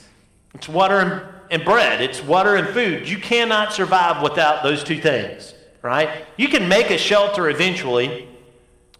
it's 0.54 0.70
water 0.70 1.34
and, 1.50 1.66
bread, 1.66 2.02
it's 2.02 2.22
water 2.22 2.56
and 2.56 2.68
food. 2.68 3.08
You 3.08 3.18
cannot 3.18 3.74
survive 3.74 4.22
without 4.22 4.64
those 4.64 4.84
two 4.84 5.00
things, 5.00 5.54
right? 5.82 6.26
You 6.38 6.48
can 6.48 6.68
make 6.68 6.92
a 6.92 6.98
shelter 6.98 7.50
eventually. 7.50 8.28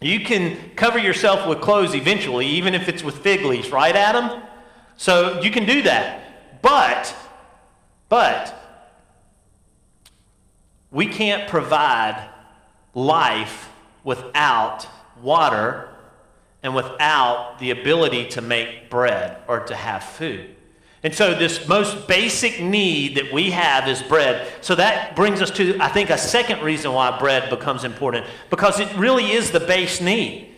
You 0.02 0.22
can 0.22 0.72
cover 0.76 0.98
yourself 0.98 1.48
with 1.48 1.62
clothes 1.62 1.94
eventually, 1.94 2.48
even 2.48 2.74
if 2.74 2.90
it's 2.90 3.04
with 3.04 3.20
fig 3.20 3.46
leaves, 3.46 3.72
right, 3.72 3.96
Adam? 3.96 4.42
So 4.98 5.42
you 5.42 5.52
can 5.52 5.66
do 5.66 5.84
that. 5.84 6.62
But, 6.62 7.16
but, 8.10 8.60
we 10.92 11.08
can't 11.08 11.48
provide 11.48 12.30
life 12.94 13.70
without 14.04 14.88
water 15.22 15.90
and 16.62 16.74
without 16.74 17.60
the 17.60 17.72
ability 17.72 18.28
to 18.30 18.42
make 18.42 18.90
bread 18.90 19.38
or 19.48 19.60
to 19.62 19.76
have 19.76 20.04
food. 20.04 20.56
And 21.04 21.14
so, 21.14 21.36
this 21.36 21.68
most 21.68 22.08
basic 22.08 22.62
need 22.62 23.18
that 23.18 23.34
we 23.34 23.52
have 23.52 23.90
is 23.90 24.02
bread. 24.02 24.48
So, 24.62 24.74
that 24.76 25.18
brings 25.18 25.42
us 25.42 25.52
to, 25.52 25.78
I 25.82 25.90
think, 25.90 26.10
a 26.10 26.18
second 26.18 26.62
reason 26.62 26.94
why 26.94 27.20
bread 27.20 27.50
becomes 27.50 27.84
important 27.84 28.26
because 28.50 28.80
it 28.80 28.96
really 28.96 29.32
is 29.32 29.52
the 29.52 29.60
base 29.60 30.00
need. 30.00 30.50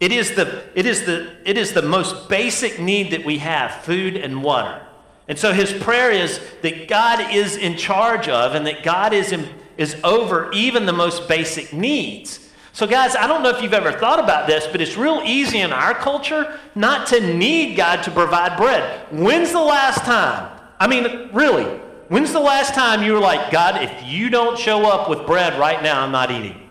It 0.00 0.10
is 0.10 0.34
the, 0.34 0.64
it 0.74 0.86
is 0.86 1.04
the, 1.04 1.36
it 1.48 1.56
is 1.56 1.74
the 1.74 1.82
most 1.82 2.28
basic 2.28 2.80
need 2.80 3.12
that 3.12 3.24
we 3.24 3.38
have 3.38 3.84
food 3.84 4.16
and 4.16 4.42
water. 4.42 4.84
And 5.28 5.38
so, 5.38 5.52
his 5.52 5.72
prayer 5.72 6.10
is 6.10 6.40
that 6.62 6.88
God 6.88 7.32
is 7.32 7.56
in 7.56 7.76
charge 7.76 8.28
of 8.28 8.56
and 8.56 8.66
that 8.66 8.82
God 8.82 9.12
is, 9.12 9.30
in, 9.30 9.48
is 9.76 9.96
over 10.04 10.50
even 10.52 10.86
the 10.86 10.92
most 10.92 11.28
basic 11.28 11.72
needs. 11.72 12.40
So, 12.72 12.88
guys, 12.88 13.14
I 13.14 13.28
don't 13.28 13.42
know 13.44 13.50
if 13.50 13.62
you've 13.62 13.72
ever 13.72 13.92
thought 13.92 14.18
about 14.18 14.48
this, 14.48 14.66
but 14.66 14.80
it's 14.80 14.96
real 14.96 15.22
easy 15.24 15.60
in 15.60 15.72
our 15.72 15.94
culture 15.94 16.58
not 16.74 17.06
to 17.08 17.20
need 17.20 17.76
God 17.76 18.02
to 18.02 18.10
provide 18.10 18.56
bread. 18.56 19.06
When's 19.12 19.52
the 19.52 19.60
last 19.60 20.04
time? 20.04 20.50
I 20.80 20.88
mean, 20.88 21.30
really, 21.32 21.66
when's 22.08 22.32
the 22.32 22.40
last 22.40 22.74
time 22.74 23.04
you 23.04 23.12
were 23.12 23.20
like, 23.20 23.52
God, 23.52 23.80
if 23.80 24.04
you 24.04 24.28
don't 24.28 24.58
show 24.58 24.86
up 24.86 25.08
with 25.08 25.24
bread 25.24 25.56
right 25.56 25.80
now, 25.84 26.02
I'm 26.02 26.10
not 26.10 26.32
eating? 26.32 26.68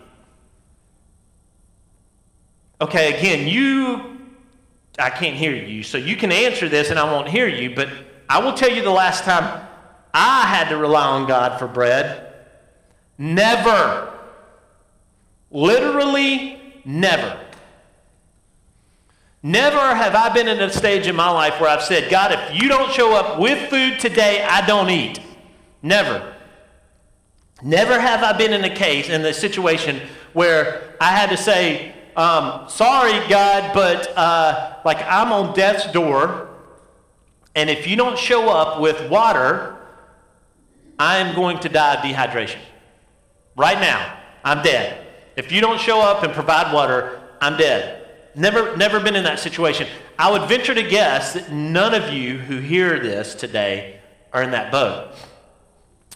Okay, 2.82 3.16
again, 3.16 3.48
you, 3.48 4.18
I 4.98 5.08
can't 5.08 5.36
hear 5.36 5.54
you, 5.54 5.82
so 5.82 5.96
you 5.96 6.16
can 6.16 6.30
answer 6.30 6.68
this 6.68 6.90
and 6.90 6.98
I 6.98 7.10
won't 7.10 7.28
hear 7.28 7.48
you, 7.48 7.74
but 7.74 7.88
I 8.28 8.40
will 8.40 8.52
tell 8.52 8.70
you 8.70 8.82
the 8.82 8.90
last 8.90 9.24
time 9.24 9.66
I 10.12 10.42
had 10.42 10.68
to 10.68 10.76
rely 10.76 11.06
on 11.06 11.26
God 11.26 11.58
for 11.58 11.66
bread. 11.66 12.33
Never. 13.18 14.12
Literally 15.50 16.82
never. 16.84 17.40
Never 19.42 19.94
have 19.94 20.14
I 20.14 20.30
been 20.30 20.48
in 20.48 20.58
a 20.60 20.72
stage 20.72 21.06
in 21.06 21.14
my 21.14 21.28
life 21.28 21.60
where 21.60 21.68
I've 21.68 21.82
said, 21.82 22.10
God, 22.10 22.32
if 22.32 22.62
you 22.62 22.68
don't 22.68 22.90
show 22.92 23.14
up 23.14 23.38
with 23.38 23.68
food 23.68 24.00
today, 24.00 24.42
I 24.42 24.66
don't 24.66 24.88
eat. 24.88 25.20
Never. 25.82 26.34
Never 27.62 28.00
have 28.00 28.22
I 28.22 28.36
been 28.36 28.52
in 28.52 28.64
a 28.64 28.74
case, 28.74 29.08
in 29.08 29.24
a 29.24 29.34
situation 29.34 30.00
where 30.32 30.96
I 31.00 31.10
had 31.12 31.30
to 31.30 31.36
say, 31.36 31.94
um, 32.16 32.68
sorry, 32.68 33.12
God, 33.28 33.74
but 33.74 34.16
uh, 34.16 34.76
like 34.84 34.98
I'm 35.06 35.32
on 35.32 35.54
death's 35.54 35.90
door, 35.92 36.48
and 37.54 37.68
if 37.68 37.86
you 37.86 37.96
don't 37.96 38.18
show 38.18 38.48
up 38.48 38.80
with 38.80 39.10
water, 39.10 39.76
I 40.98 41.18
am 41.18 41.34
going 41.34 41.58
to 41.60 41.68
die 41.68 41.94
of 41.94 42.00
dehydration. 42.00 42.60
Right 43.56 43.80
now, 43.80 44.18
I'm 44.42 44.62
dead. 44.62 45.06
If 45.36 45.52
you 45.52 45.60
don't 45.60 45.80
show 45.80 46.00
up 46.00 46.22
and 46.22 46.32
provide 46.32 46.72
water, 46.72 47.20
I'm 47.40 47.56
dead. 47.56 48.00
Never, 48.34 48.76
never 48.76 48.98
been 48.98 49.14
in 49.14 49.24
that 49.24 49.38
situation. 49.38 49.86
I 50.18 50.30
would 50.30 50.48
venture 50.48 50.74
to 50.74 50.82
guess 50.82 51.34
that 51.34 51.52
none 51.52 51.94
of 51.94 52.12
you 52.12 52.38
who 52.38 52.58
hear 52.58 52.98
this 52.98 53.34
today 53.34 54.00
are 54.32 54.42
in 54.42 54.50
that 54.50 54.72
boat. 54.72 55.14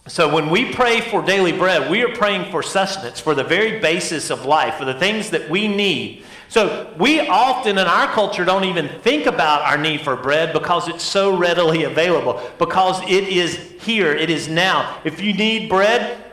So 0.07 0.33
when 0.33 0.49
we 0.49 0.73
pray 0.73 1.01
for 1.01 1.21
daily 1.21 1.51
bread, 1.51 1.89
we 1.89 2.01
are 2.03 2.13
praying 2.15 2.51
for 2.51 2.63
sustenance, 2.63 3.19
for 3.19 3.35
the 3.35 3.43
very 3.43 3.79
basis 3.79 4.29
of 4.31 4.45
life, 4.45 4.75
for 4.75 4.85
the 4.85 4.93
things 4.93 5.29
that 5.29 5.49
we 5.49 5.67
need. 5.67 6.25
So 6.47 6.93
we 6.97 7.19
often 7.19 7.77
in 7.77 7.85
our 7.85 8.07
culture 8.07 8.43
don't 8.43 8.63
even 8.63 8.89
think 9.01 9.27
about 9.27 9.61
our 9.61 9.77
need 9.77 10.01
for 10.01 10.15
bread 10.15 10.51
because 10.51 10.87
it's 10.87 11.03
so 11.03 11.37
readily 11.37 11.83
available, 11.83 12.41
because 12.57 13.01
it 13.03 13.25
is 13.25 13.55
here, 13.81 14.11
it 14.11 14.29
is 14.29 14.47
now. 14.47 14.99
If 15.03 15.21
you 15.21 15.33
need 15.33 15.69
bread, 15.69 16.28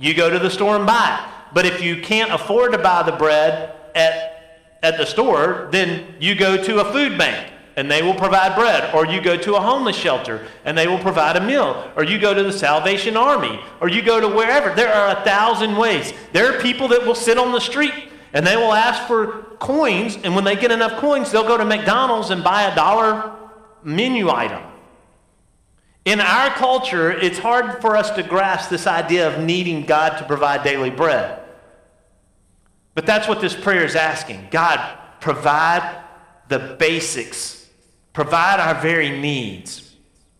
you 0.00 0.14
go 0.14 0.30
to 0.30 0.38
the 0.38 0.50
store 0.50 0.76
and 0.76 0.86
buy 0.86 1.18
it. 1.18 1.54
But 1.54 1.66
if 1.66 1.82
you 1.82 2.00
can't 2.00 2.30
afford 2.30 2.72
to 2.72 2.78
buy 2.78 3.02
the 3.02 3.12
bread 3.12 3.74
at, 3.94 4.76
at 4.82 4.98
the 4.98 5.06
store, 5.06 5.68
then 5.70 6.14
you 6.20 6.34
go 6.34 6.62
to 6.62 6.80
a 6.80 6.92
food 6.92 7.18
bank 7.18 7.52
and 7.76 7.90
they 7.90 8.02
will 8.02 8.14
provide 8.14 8.56
bread. 8.56 8.94
Or 8.94 9.06
you 9.06 9.20
go 9.20 9.36
to 9.36 9.54
a 9.54 9.60
homeless 9.60 9.96
shelter 9.96 10.46
and 10.64 10.76
they 10.76 10.86
will 10.86 10.98
provide 10.98 11.36
a 11.36 11.40
meal. 11.40 11.90
Or 11.96 12.04
you 12.04 12.18
go 12.18 12.34
to 12.34 12.42
the 12.42 12.52
Salvation 12.52 13.16
Army. 13.16 13.60
Or 13.80 13.88
you 13.88 14.02
go 14.02 14.20
to 14.20 14.28
wherever. 14.28 14.74
There 14.74 14.92
are 14.92 15.16
a 15.16 15.24
thousand 15.24 15.76
ways. 15.76 16.12
There 16.32 16.52
are 16.52 16.60
people 16.60 16.88
that 16.88 17.06
will 17.06 17.14
sit 17.14 17.38
on 17.38 17.52
the 17.52 17.60
street 17.60 17.94
and 18.32 18.46
they 18.46 18.56
will 18.56 18.72
ask 18.72 19.06
for 19.06 19.44
coins. 19.58 20.18
And 20.22 20.34
when 20.34 20.44
they 20.44 20.56
get 20.56 20.70
enough 20.70 21.00
coins, 21.00 21.30
they'll 21.30 21.46
go 21.46 21.56
to 21.56 21.64
McDonald's 21.64 22.30
and 22.30 22.42
buy 22.44 22.64
a 22.64 22.74
dollar 22.74 23.32
menu 23.84 24.28
item. 24.28 24.62
In 26.08 26.20
our 26.22 26.48
culture, 26.48 27.10
it's 27.12 27.38
hard 27.38 27.82
for 27.82 27.94
us 27.94 28.10
to 28.12 28.22
grasp 28.22 28.70
this 28.70 28.86
idea 28.86 29.28
of 29.28 29.44
needing 29.44 29.84
God 29.84 30.16
to 30.16 30.24
provide 30.24 30.64
daily 30.64 30.88
bread. 30.88 31.38
But 32.94 33.04
that's 33.04 33.28
what 33.28 33.42
this 33.42 33.54
prayer 33.54 33.84
is 33.84 33.94
asking 33.94 34.48
God, 34.50 34.80
provide 35.20 36.02
the 36.48 36.60
basics, 36.78 37.68
provide 38.14 38.58
our 38.58 38.80
very 38.80 39.20
needs. 39.20 39.94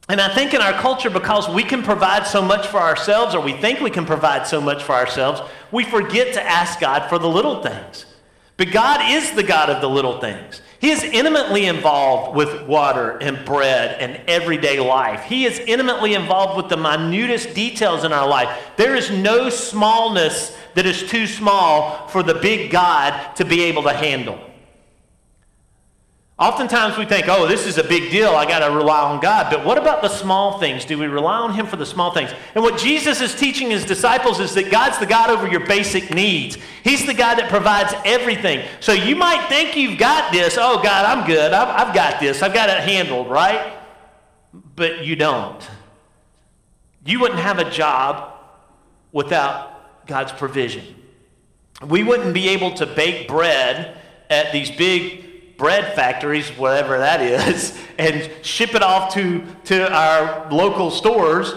And 0.08 0.22
I 0.22 0.34
think 0.34 0.54
in 0.54 0.62
our 0.62 0.72
culture, 0.72 1.10
because 1.10 1.50
we 1.50 1.64
can 1.64 1.82
provide 1.82 2.26
so 2.26 2.40
much 2.40 2.66
for 2.66 2.80
ourselves, 2.80 3.34
or 3.34 3.42
we 3.42 3.52
think 3.52 3.80
we 3.80 3.90
can 3.90 4.06
provide 4.06 4.46
so 4.46 4.62
much 4.62 4.82
for 4.82 4.94
ourselves, 4.94 5.42
we 5.70 5.84
forget 5.84 6.32
to 6.32 6.42
ask 6.42 6.80
God 6.80 7.10
for 7.10 7.18
the 7.18 7.28
little 7.28 7.62
things. 7.62 8.06
But 8.56 8.72
God 8.72 9.02
is 9.10 9.32
the 9.32 9.42
God 9.42 9.68
of 9.68 9.82
the 9.82 9.90
little 9.90 10.18
things. 10.18 10.62
He 10.80 10.90
is 10.90 11.02
intimately 11.02 11.66
involved 11.66 12.36
with 12.36 12.62
water 12.62 13.18
and 13.18 13.44
bread 13.44 14.00
and 14.00 14.20
everyday 14.28 14.78
life. 14.78 15.24
He 15.24 15.44
is 15.44 15.58
intimately 15.58 16.14
involved 16.14 16.56
with 16.56 16.68
the 16.68 16.76
minutest 16.76 17.52
details 17.54 18.04
in 18.04 18.12
our 18.12 18.28
life. 18.28 18.70
There 18.76 18.94
is 18.94 19.10
no 19.10 19.50
smallness 19.50 20.56
that 20.74 20.86
is 20.86 21.08
too 21.10 21.26
small 21.26 22.06
for 22.08 22.22
the 22.22 22.34
big 22.34 22.70
God 22.70 23.34
to 23.36 23.44
be 23.44 23.64
able 23.64 23.82
to 23.82 23.92
handle. 23.92 24.38
Oftentimes 26.38 26.96
we 26.96 27.04
think, 27.04 27.26
oh, 27.28 27.48
this 27.48 27.66
is 27.66 27.78
a 27.78 27.82
big 27.84 28.12
deal. 28.12 28.30
I 28.30 28.46
got 28.46 28.60
to 28.60 28.72
rely 28.72 29.00
on 29.00 29.18
God. 29.20 29.48
But 29.50 29.64
what 29.64 29.76
about 29.76 30.02
the 30.02 30.08
small 30.08 30.60
things? 30.60 30.84
Do 30.84 30.96
we 30.96 31.08
rely 31.08 31.38
on 31.38 31.52
Him 31.52 31.66
for 31.66 31.74
the 31.74 31.84
small 31.84 32.12
things? 32.14 32.30
And 32.54 32.62
what 32.62 32.78
Jesus 32.78 33.20
is 33.20 33.34
teaching 33.34 33.70
His 33.70 33.84
disciples 33.84 34.38
is 34.38 34.54
that 34.54 34.70
God's 34.70 34.98
the 34.98 35.06
God 35.06 35.30
over 35.30 35.48
your 35.48 35.66
basic 35.66 36.14
needs. 36.14 36.56
He's 36.84 37.04
the 37.04 37.14
God 37.14 37.38
that 37.38 37.50
provides 37.50 37.92
everything. 38.04 38.64
So 38.78 38.92
you 38.92 39.16
might 39.16 39.48
think 39.48 39.76
you've 39.76 39.98
got 39.98 40.30
this. 40.32 40.56
Oh, 40.56 40.80
God, 40.80 41.06
I'm 41.06 41.26
good. 41.26 41.52
I've, 41.52 41.88
I've 41.88 41.94
got 41.94 42.20
this. 42.20 42.40
I've 42.40 42.54
got 42.54 42.68
it 42.68 42.78
handled, 42.88 43.28
right? 43.28 43.76
But 44.76 45.04
you 45.04 45.16
don't. 45.16 45.68
You 47.04 47.18
wouldn't 47.18 47.40
have 47.40 47.58
a 47.58 47.68
job 47.68 48.34
without 49.10 50.06
God's 50.06 50.30
provision. 50.30 50.84
We 51.84 52.04
wouldn't 52.04 52.32
be 52.32 52.50
able 52.50 52.74
to 52.74 52.86
bake 52.86 53.26
bread 53.26 54.00
at 54.30 54.52
these 54.52 54.70
big 54.70 55.27
bread 55.58 55.94
factories, 55.94 56.48
whatever 56.56 56.98
that 56.98 57.20
is, 57.20 57.78
and 57.98 58.30
ship 58.42 58.74
it 58.74 58.82
off 58.82 59.12
to, 59.14 59.44
to 59.64 59.92
our 59.92 60.50
local 60.50 60.90
stores 60.90 61.52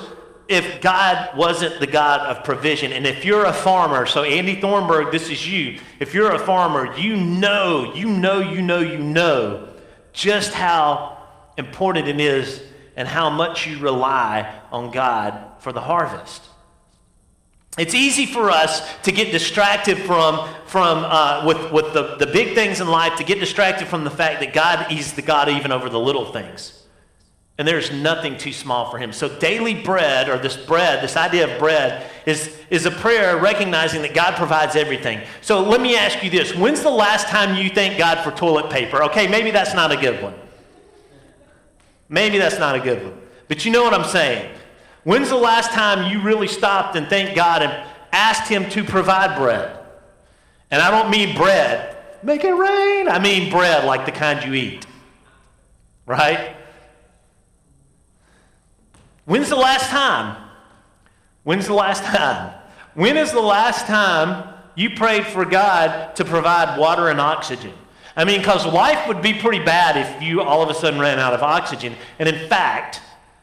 if 0.50 0.82
God 0.82 1.38
wasn't 1.38 1.80
the 1.80 1.88
God 1.88 2.20
of 2.22 2.44
provision. 2.44 2.92
And 2.92 3.08
if 3.08 3.24
you're 3.24 3.46
a 3.46 3.54
farmer, 3.54 4.06
so 4.06 4.24
Andy 4.24 4.60
Thornburg, 4.60 5.10
this 5.14 5.30
is 5.30 5.48
you. 5.48 5.80
If 6.02 6.14
you're 6.14 6.36
a 6.36 6.40
farmer, 6.40 6.94
you 6.98 7.16
know, 7.16 7.94
you 7.96 8.10
know, 8.10 8.40
you 8.40 8.62
know, 8.62 8.80
you 8.80 8.98
know 8.98 9.70
just 10.12 10.54
how 10.54 11.26
important 11.58 12.08
it 12.08 12.20
is 12.20 12.62
and 12.96 13.08
how 13.08 13.30
much 13.30 13.66
you 13.66 13.80
rely 13.80 14.62
on 14.72 14.92
God 14.92 15.42
for 15.60 15.72
the 15.72 15.82
harvest. 15.82 16.44
It's 17.78 17.94
easy 17.94 18.26
for 18.26 18.52
us 18.52 18.82
to 19.04 19.12
get 19.12 19.32
distracted 19.32 19.98
from, 20.00 20.50
from 20.66 21.06
uh, 21.06 21.46
with, 21.46 21.72
with 21.72 21.94
the, 21.94 22.18
the 22.18 22.28
big 22.28 22.54
things 22.54 22.82
in 22.82 22.88
life, 22.88 23.18
to 23.18 23.24
get 23.24 23.40
distracted 23.40 23.88
from 23.88 24.04
the 24.04 24.12
fact 24.12 24.42
that 24.42 24.54
God 24.54 24.92
is 24.92 25.14
the 25.14 25.22
God 25.22 25.48
even 25.48 25.72
over 25.72 25.90
the 25.90 26.00
little 26.00 26.26
things. 26.34 26.84
And 27.58 27.68
there's 27.68 27.92
nothing 27.92 28.38
too 28.38 28.52
small 28.52 28.90
for 28.90 28.98
him. 28.98 29.14
So, 29.14 29.30
daily 29.38 29.76
bread, 29.76 30.30
or 30.30 30.38
this 30.38 30.58
bread, 30.58 31.04
this 31.04 31.16
idea 31.16 31.52
of 31.52 31.60
bread, 31.60 32.10
is, 32.26 32.58
is 32.70 32.86
a 32.86 32.92
prayer 32.92 33.38
recognizing 33.38 34.02
that 34.02 34.14
God 34.14 34.36
provides 34.36 34.76
everything. 34.76 35.22
So, 35.42 35.62
let 35.62 35.80
me 35.80 35.96
ask 35.96 36.24
you 36.24 36.30
this 36.30 36.56
When's 36.56 36.82
the 36.82 36.90
last 36.90 37.28
time 37.28 37.56
you 37.56 37.70
thank 37.70 37.98
God 37.98 38.24
for 38.24 38.32
toilet 38.32 38.70
paper? 38.72 39.04
Okay, 39.04 39.28
maybe 39.28 39.52
that's 39.52 39.76
not 39.76 39.92
a 39.92 39.98
good 39.98 40.22
one. 40.24 40.34
Maybe 42.10 42.38
that's 42.38 42.58
not 42.60 42.76
a 42.76 42.80
good 42.80 43.04
one. 43.04 43.22
But 43.48 43.64
you 43.64 43.72
know 43.72 43.84
what 43.84 43.94
I'm 43.94 44.10
saying. 44.10 44.54
When's 45.04 45.30
the 45.30 45.36
last 45.36 45.72
time 45.72 46.12
you 46.12 46.22
really 46.22 46.48
stopped 46.48 46.96
and 46.96 47.08
thanked 47.08 47.36
God 47.36 47.64
and 47.64 47.90
asked 48.12 48.50
Him 48.50 48.70
to 48.72 48.84
provide 48.84 49.38
bread? 49.38 49.80
And 50.70 50.82
I 50.82 50.92
don't 50.92 51.10
mean 51.10 51.36
bread, 51.36 51.98
make 52.24 52.44
it 52.44 52.54
rain. 52.54 53.10
I 53.10 53.20
mean 53.20 53.52
bread 53.52 53.86
like 53.86 54.06
the 54.06 54.12
kind 54.12 54.44
you 54.46 54.54
eat. 54.54 54.86
Right? 56.06 56.56
When's 59.26 59.50
the 59.50 59.56
last 59.56 59.90
time? 59.90 60.38
When's 61.44 61.68
the 61.68 61.74
last 61.74 62.04
time? 62.04 62.54
When 62.94 63.18
is 63.18 63.32
the 63.32 63.42
last 63.42 63.88
time 63.88 64.54
you 64.76 64.92
prayed 64.92 65.26
for 65.26 65.46
God 65.46 66.16
to 66.18 66.26
provide 66.26 66.78
water 66.78 67.10
and 67.10 67.20
oxygen? 67.20 67.74
I 68.16 68.26
mean, 68.26 68.40
because 68.40 68.66
life 68.66 69.08
would 69.08 69.22
be 69.22 69.34
pretty 69.34 69.64
bad 69.64 69.98
if 69.98 70.22
you 70.22 70.42
all 70.42 70.62
of 70.62 70.70
a 70.70 70.74
sudden 70.74 71.00
ran 71.00 71.18
out 71.18 71.34
of 71.34 71.42
oxygen. 71.42 71.96
And 72.20 72.28
in 72.28 72.48
fact, 72.50 73.02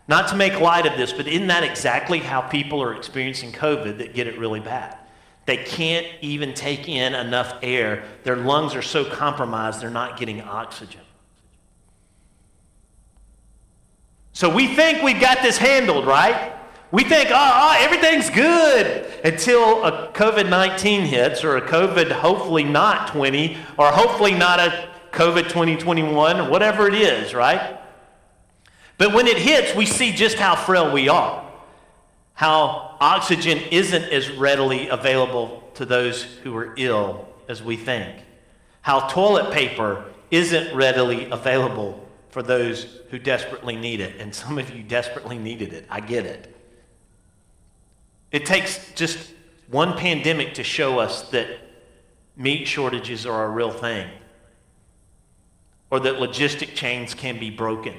not 0.09 0.29
to 0.29 0.37
make 0.37 0.59
light 0.59 0.87
of 0.87 0.97
this, 0.97 1.13
but 1.13 1.29
isn't 1.29 1.49
that 1.49 1.63
exactly 1.63 2.19
how 2.19 2.41
people 2.41 2.83
are 2.83 2.95
experiencing 2.95 3.53
COVID 3.53 3.99
that 3.99 4.15
get 4.15 4.27
it 4.27 4.39
really 4.39 4.61
bad? 4.61 4.97
They 5.45 5.59
can't 5.59 6.07
even 6.23 6.55
take 6.55 6.89
in 6.89 7.15
enough 7.15 7.55
air. 7.63 8.05
Their 8.25 8.37
lungs 8.37 8.75
are 8.75 8.83
so 8.83 9.05
compromised, 9.05 9.81
they're 9.81 9.91
not 9.91 10.19
getting 10.19 10.41
oxygen. 10.41 11.03
So 14.33 14.55
we 14.55 14.75
think 14.75 15.03
we've 15.03 15.21
got 15.21 15.43
this 15.43 15.59
handled, 15.59 16.07
right? 16.07 16.55
We 16.91 17.05
think, 17.05 17.29
oh, 17.31 17.35
oh 17.35 17.77
everything's 17.79 18.31
good 18.31 19.07
until 19.25 19.85
a 19.85 20.13
COVID 20.13 20.49
19 20.49 21.03
hits 21.03 21.45
or 21.45 21.57
a 21.57 21.63
COVID 21.63 22.11
hopefully 22.11 22.65
not 22.65 23.09
20 23.09 23.59
or 23.77 23.91
hopefully 23.91 24.33
not 24.33 24.59
a 24.59 24.89
COVID 25.13 25.45
2021 25.45 26.41
or 26.41 26.49
whatever 26.49 26.89
it 26.89 26.95
is, 26.95 27.35
right? 27.35 27.78
But 28.99 29.15
when 29.15 29.27
it 29.29 29.39
hits, 29.39 29.75
we 29.75 29.87
see 29.87 30.13
just 30.13 30.37
how 30.37 30.57
frail 30.57 30.93
we 30.93 31.09
are, 31.09 31.49
how 32.35 32.97
oxygen 33.01 33.59
isn't 33.71 34.05
as 34.05 34.31
readily 34.31 34.89
available 34.89 35.63
to 35.75 35.87
those 35.87 36.25
who 36.43 36.55
are 36.57 36.75
ill 36.77 37.29
as 37.49 37.63
we 37.63 37.77
think, 37.77 38.17
how 38.83 39.09
toilet 39.09 39.53
paper 39.53 40.05
isn't 40.31 40.75
readily 40.75 41.31
available 41.31 42.07
for 42.29 42.43
those 42.43 42.99
who 43.11 43.19
desperately 43.19 43.77
need 43.77 44.01
it. 44.01 44.21
And 44.21 44.35
some 44.35 44.59
of 44.59 44.75
you 44.75 44.83
desperately 44.83 45.39
needed 45.39 45.73
it. 45.73 45.87
I 45.89 46.01
get 46.01 46.27
it. 46.27 46.55
It 48.31 48.45
takes 48.45 48.93
just 48.93 49.33
one 49.69 49.97
pandemic 49.97 50.55
to 50.55 50.65
show 50.65 50.99
us 50.99 51.23
that 51.31 51.49
meat 52.37 52.67
shortages 52.67 53.27
are 53.27 53.45
a 53.45 53.49
real 53.49 53.71
thing 53.71 54.09
or 55.91 56.01
that 56.01 56.17
logistic 56.17 56.75
chains 56.75 57.15
can 57.15 57.39
be 57.39 57.51
broken. 57.51 57.95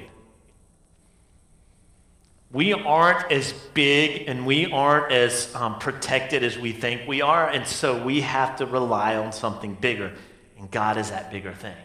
We 2.52 2.74
aren't 2.74 3.32
as 3.32 3.54
big 3.74 4.28
and 4.28 4.46
we 4.46 4.72
aren't 4.72 5.12
as 5.12 5.54
um, 5.54 5.78
protected 5.78 6.44
as 6.44 6.58
we 6.58 6.72
think 6.72 7.08
we 7.08 7.22
are, 7.22 7.48
and 7.48 7.68
so 7.68 8.04
we 8.04 8.22
have 8.22 8.58
to 8.58 8.66
rely 8.66 9.18
on 9.18 9.32
something 9.32 9.76
bigger. 9.76 10.14
And 10.58 10.70
God 10.72 10.98
is 10.98 11.12
that 11.12 11.32
bigger 11.32 11.54
thing. 11.54 11.78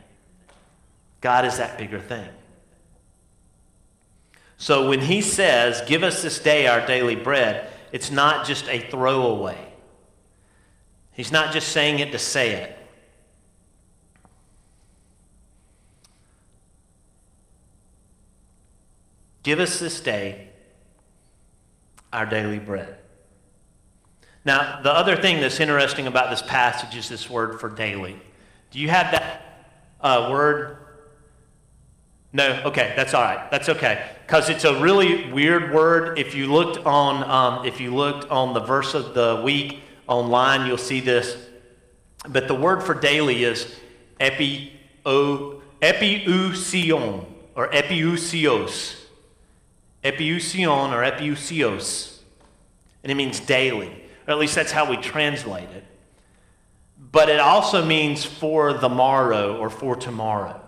God 1.21 1.45
is 1.45 1.59
that 1.59 1.77
bigger 1.77 2.01
thing. 2.01 2.29
So 4.57 4.89
when 4.89 5.01
he 5.01 5.21
says, 5.21 5.83
Give 5.87 6.03
us 6.03 6.23
this 6.23 6.39
day 6.39 6.67
our 6.67 6.87
daily 6.87 7.17
bread, 7.17 7.71
it's 7.93 8.11
not 8.11 8.47
just 8.47 8.67
a 8.69 8.81
throwaway. 8.91 9.73
He's 11.13 11.31
not 11.31 11.53
just 11.53 11.69
saying 11.69 11.99
it 11.99 12.13
to 12.13 12.19
say 12.19 12.53
it. 12.53 12.79
Give 19.43 19.61
us 19.61 19.79
this 19.79 20.01
day 20.01 20.44
our 22.15 22.27
daily 22.27 22.59
bread. 22.59 22.97
Now, 24.45 24.81
the 24.83 24.93
other 24.93 25.17
thing 25.17 25.41
that's 25.41 25.61
interesting 25.61 26.07
about 26.07 26.31
this 26.31 26.43
passage 26.43 26.97
is 26.97 27.09
this 27.09 27.29
word 27.31 27.61
for 27.61 27.69
daily. 27.69 28.21
Do 28.71 28.79
you 28.79 28.89
have 28.89 29.11
that 29.13 29.41
uh, 30.01 30.29
word 30.31 30.79
no, 32.35 32.63
okay, 32.65 32.93
that's 32.97 33.15
all 33.15 33.23
right. 33.23 33.49
That's 33.53 33.69
okay, 33.69 34.05
because 34.27 34.49
it's 34.51 34.65
a 34.65 34.81
really 34.81 35.31
weird 35.31 35.73
word. 35.73 36.19
If 36.19 36.35
you 36.35 36.53
looked 36.53 36.85
on, 36.85 37.23
um, 37.31 37.65
if 37.65 37.81
you 37.81 37.95
looked 37.95 38.29
on 38.29 38.55
the 38.55 38.61
verse 38.61 38.93
of 38.95 39.15
the 39.15 39.41
week 39.45 39.79
online, 40.09 40.67
you'll 40.67 40.77
see 40.77 40.99
this. 40.99 41.37
But 42.29 42.49
the 42.49 42.55
word 42.57 42.83
for 42.83 42.93
daily 42.93 43.45
is 43.45 43.73
epi 44.19 44.73
o 45.07 45.63
epiousion 45.81 47.25
or 47.55 47.71
epiousios, 47.71 49.04
epiousion 50.05 50.93
or 50.93 51.03
epiousios, 51.03 52.19
and 53.03 53.11
it 53.11 53.15
means 53.15 53.41
daily, 53.41 53.89
or 54.27 54.33
at 54.33 54.39
least 54.39 54.55
that's 54.55 54.73
how 54.73 54.89
we 54.89 54.97
translate 54.99 55.71
it. 55.71 55.85
But 57.11 57.29
it 57.29 57.41
also 57.41 57.85
means 57.85 58.25
for 58.25 58.75
the 58.75 58.89
morrow 58.89 59.57
or 59.57 59.71
for 59.71 59.97
tomorrow. 59.97 60.61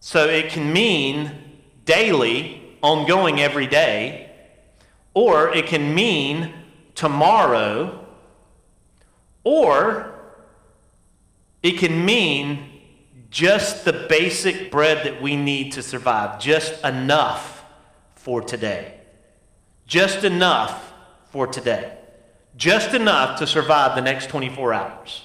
So 0.00 0.28
it 0.28 0.50
can 0.50 0.72
mean 0.72 1.30
daily, 1.84 2.62
ongoing 2.82 3.40
every 3.40 3.66
day, 3.66 4.30
or 5.12 5.54
it 5.54 5.66
can 5.66 5.94
mean 5.94 6.52
tomorrow, 6.94 8.06
or 9.42 10.14
it 11.62 11.78
can 11.78 12.04
mean 12.04 12.70
just 13.30 13.84
the 13.84 13.92
basic 14.08 14.70
bread 14.70 15.04
that 15.06 15.20
we 15.20 15.36
need 15.36 15.72
to 15.72 15.82
survive, 15.82 16.38
just 16.38 16.82
enough 16.84 17.53
for 18.24 18.40
today. 18.40 18.94
Just 19.86 20.24
enough 20.24 20.94
for 21.30 21.46
today. 21.46 21.98
Just 22.56 22.94
enough 22.94 23.38
to 23.40 23.46
survive 23.46 23.94
the 23.94 24.00
next 24.00 24.30
24 24.30 24.72
hours. 24.72 25.22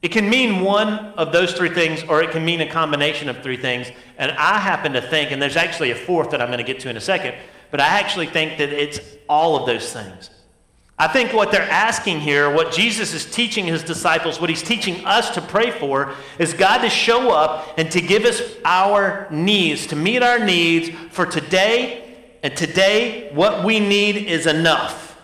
It 0.00 0.08
can 0.08 0.30
mean 0.30 0.62
one 0.62 0.88
of 0.88 1.30
those 1.30 1.52
three 1.52 1.68
things, 1.68 2.02
or 2.04 2.22
it 2.22 2.30
can 2.30 2.42
mean 2.42 2.62
a 2.62 2.70
combination 2.70 3.28
of 3.28 3.42
three 3.42 3.58
things. 3.58 3.90
And 4.16 4.32
I 4.32 4.58
happen 4.58 4.94
to 4.94 5.02
think, 5.02 5.30
and 5.30 5.42
there's 5.42 5.56
actually 5.56 5.90
a 5.90 5.94
fourth 5.94 6.30
that 6.30 6.40
I'm 6.40 6.48
going 6.48 6.58
to 6.58 6.64
get 6.64 6.80
to 6.80 6.88
in 6.88 6.96
a 6.96 7.02
second, 7.02 7.34
but 7.70 7.80
I 7.80 7.86
actually 7.86 8.28
think 8.28 8.56
that 8.58 8.70
it's 8.70 9.00
all 9.28 9.56
of 9.56 9.66
those 9.66 9.92
things. 9.92 10.30
I 11.00 11.06
think 11.06 11.32
what 11.32 11.52
they're 11.52 11.62
asking 11.62 12.20
here, 12.20 12.50
what 12.50 12.72
Jesus 12.72 13.14
is 13.14 13.24
teaching 13.24 13.66
his 13.66 13.84
disciples, 13.84 14.40
what 14.40 14.50
he's 14.50 14.64
teaching 14.64 15.04
us 15.04 15.30
to 15.30 15.40
pray 15.40 15.70
for, 15.70 16.12
is 16.40 16.52
God 16.52 16.78
to 16.78 16.90
show 16.90 17.30
up 17.30 17.78
and 17.78 17.88
to 17.92 18.00
give 18.00 18.24
us 18.24 18.42
our 18.64 19.28
needs, 19.30 19.86
to 19.88 19.96
meet 19.96 20.22
our 20.24 20.44
needs 20.44 20.90
for 21.10 21.24
today. 21.24 22.04
And 22.42 22.56
today, 22.56 23.30
what 23.32 23.64
we 23.64 23.78
need 23.80 24.16
is 24.16 24.46
enough. 24.46 25.20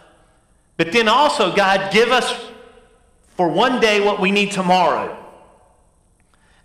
But 0.77 0.93
then 0.93 1.09
also, 1.09 1.55
God, 1.55 1.93
give 1.93 2.11
us 2.11 2.51
for 3.37 3.49
one 3.49 3.81
day 3.81 4.01
what 4.01 4.21
we 4.21 4.31
need 4.31 4.53
tomorrow. 4.53 5.17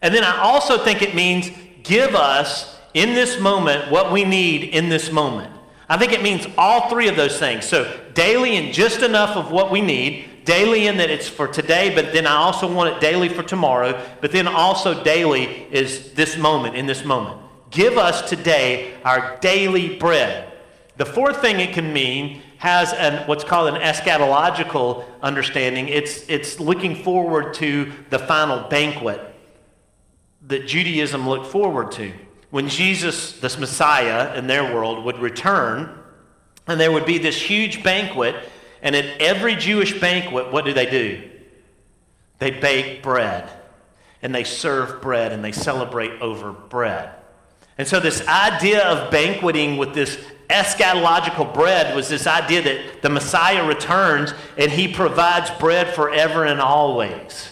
And 0.01 0.13
then 0.13 0.23
I 0.23 0.39
also 0.39 0.77
think 0.77 1.01
it 1.01 1.15
means 1.15 1.51
give 1.83 2.15
us 2.15 2.79
in 2.93 3.13
this 3.13 3.39
moment 3.39 3.91
what 3.91 4.11
we 4.11 4.23
need 4.23 4.63
in 4.63 4.89
this 4.89 5.11
moment. 5.11 5.53
I 5.89 5.97
think 5.97 6.13
it 6.13 6.21
means 6.21 6.45
all 6.55 6.87
three 6.89 7.07
of 7.07 7.15
those 7.15 7.39
things. 7.39 7.65
So 7.65 7.99
daily 8.13 8.57
and 8.57 8.71
just 8.73 9.01
enough 9.01 9.35
of 9.35 9.51
what 9.51 9.71
we 9.71 9.81
need, 9.81 10.45
daily 10.45 10.85
in 10.85 10.97
that 10.97 11.09
it's 11.09 11.27
for 11.27 11.47
today, 11.47 11.93
but 11.95 12.13
then 12.13 12.27
I 12.27 12.35
also 12.35 12.71
want 12.71 12.95
it 12.95 13.01
daily 13.01 13.27
for 13.27 13.41
tomorrow, 13.41 13.99
but 14.21 14.31
then 14.31 14.47
also 14.47 15.03
daily 15.03 15.45
is 15.71 16.13
this 16.13 16.37
moment, 16.37 16.75
in 16.75 16.85
this 16.85 17.03
moment. 17.03 17.41
Give 17.71 17.97
us 17.97 18.29
today 18.29 18.93
our 19.03 19.37
daily 19.37 19.97
bread. 19.97 20.53
The 20.97 21.05
fourth 21.05 21.41
thing 21.41 21.59
it 21.59 21.73
can 21.73 21.91
mean 21.91 22.43
has 22.57 22.93
an, 22.93 23.25
what's 23.27 23.43
called 23.43 23.73
an 23.73 23.81
eschatological 23.81 25.05
understanding. 25.21 25.87
It's, 25.87 26.27
it's 26.29 26.59
looking 26.59 27.03
forward 27.03 27.53
to 27.55 27.91
the 28.09 28.19
final 28.19 28.67
banquet 28.69 29.21
that 30.47 30.67
Judaism 30.67 31.27
looked 31.27 31.47
forward 31.47 31.91
to. 31.93 32.11
When 32.49 32.67
Jesus, 32.67 33.39
this 33.39 33.57
Messiah 33.57 34.35
in 34.35 34.47
their 34.47 34.73
world, 34.73 35.03
would 35.05 35.19
return, 35.19 35.97
and 36.67 36.79
there 36.79 36.91
would 36.91 37.05
be 37.05 37.17
this 37.17 37.39
huge 37.39 37.83
banquet, 37.83 38.35
and 38.81 38.95
at 38.95 39.21
every 39.21 39.55
Jewish 39.55 39.99
banquet, 39.99 40.51
what 40.51 40.65
do 40.65 40.73
they 40.73 40.89
do? 40.89 41.29
They 42.39 42.51
bake 42.51 43.03
bread, 43.03 43.49
and 44.21 44.33
they 44.33 44.43
serve 44.43 45.01
bread, 45.01 45.31
and 45.31 45.43
they 45.43 45.51
celebrate 45.51 46.21
over 46.21 46.51
bread. 46.51 47.11
And 47.77 47.87
so, 47.87 47.99
this 47.99 48.27
idea 48.27 48.85
of 48.85 49.11
banqueting 49.11 49.77
with 49.77 49.93
this 49.93 50.17
eschatological 50.49 51.53
bread 51.53 51.95
was 51.95 52.09
this 52.09 52.25
idea 52.25 52.61
that 52.63 53.01
the 53.01 53.09
Messiah 53.09 53.65
returns 53.65 54.33
and 54.57 54.71
he 54.71 54.87
provides 54.87 55.51
bread 55.51 55.93
forever 55.93 56.43
and 56.43 56.59
always. 56.59 57.51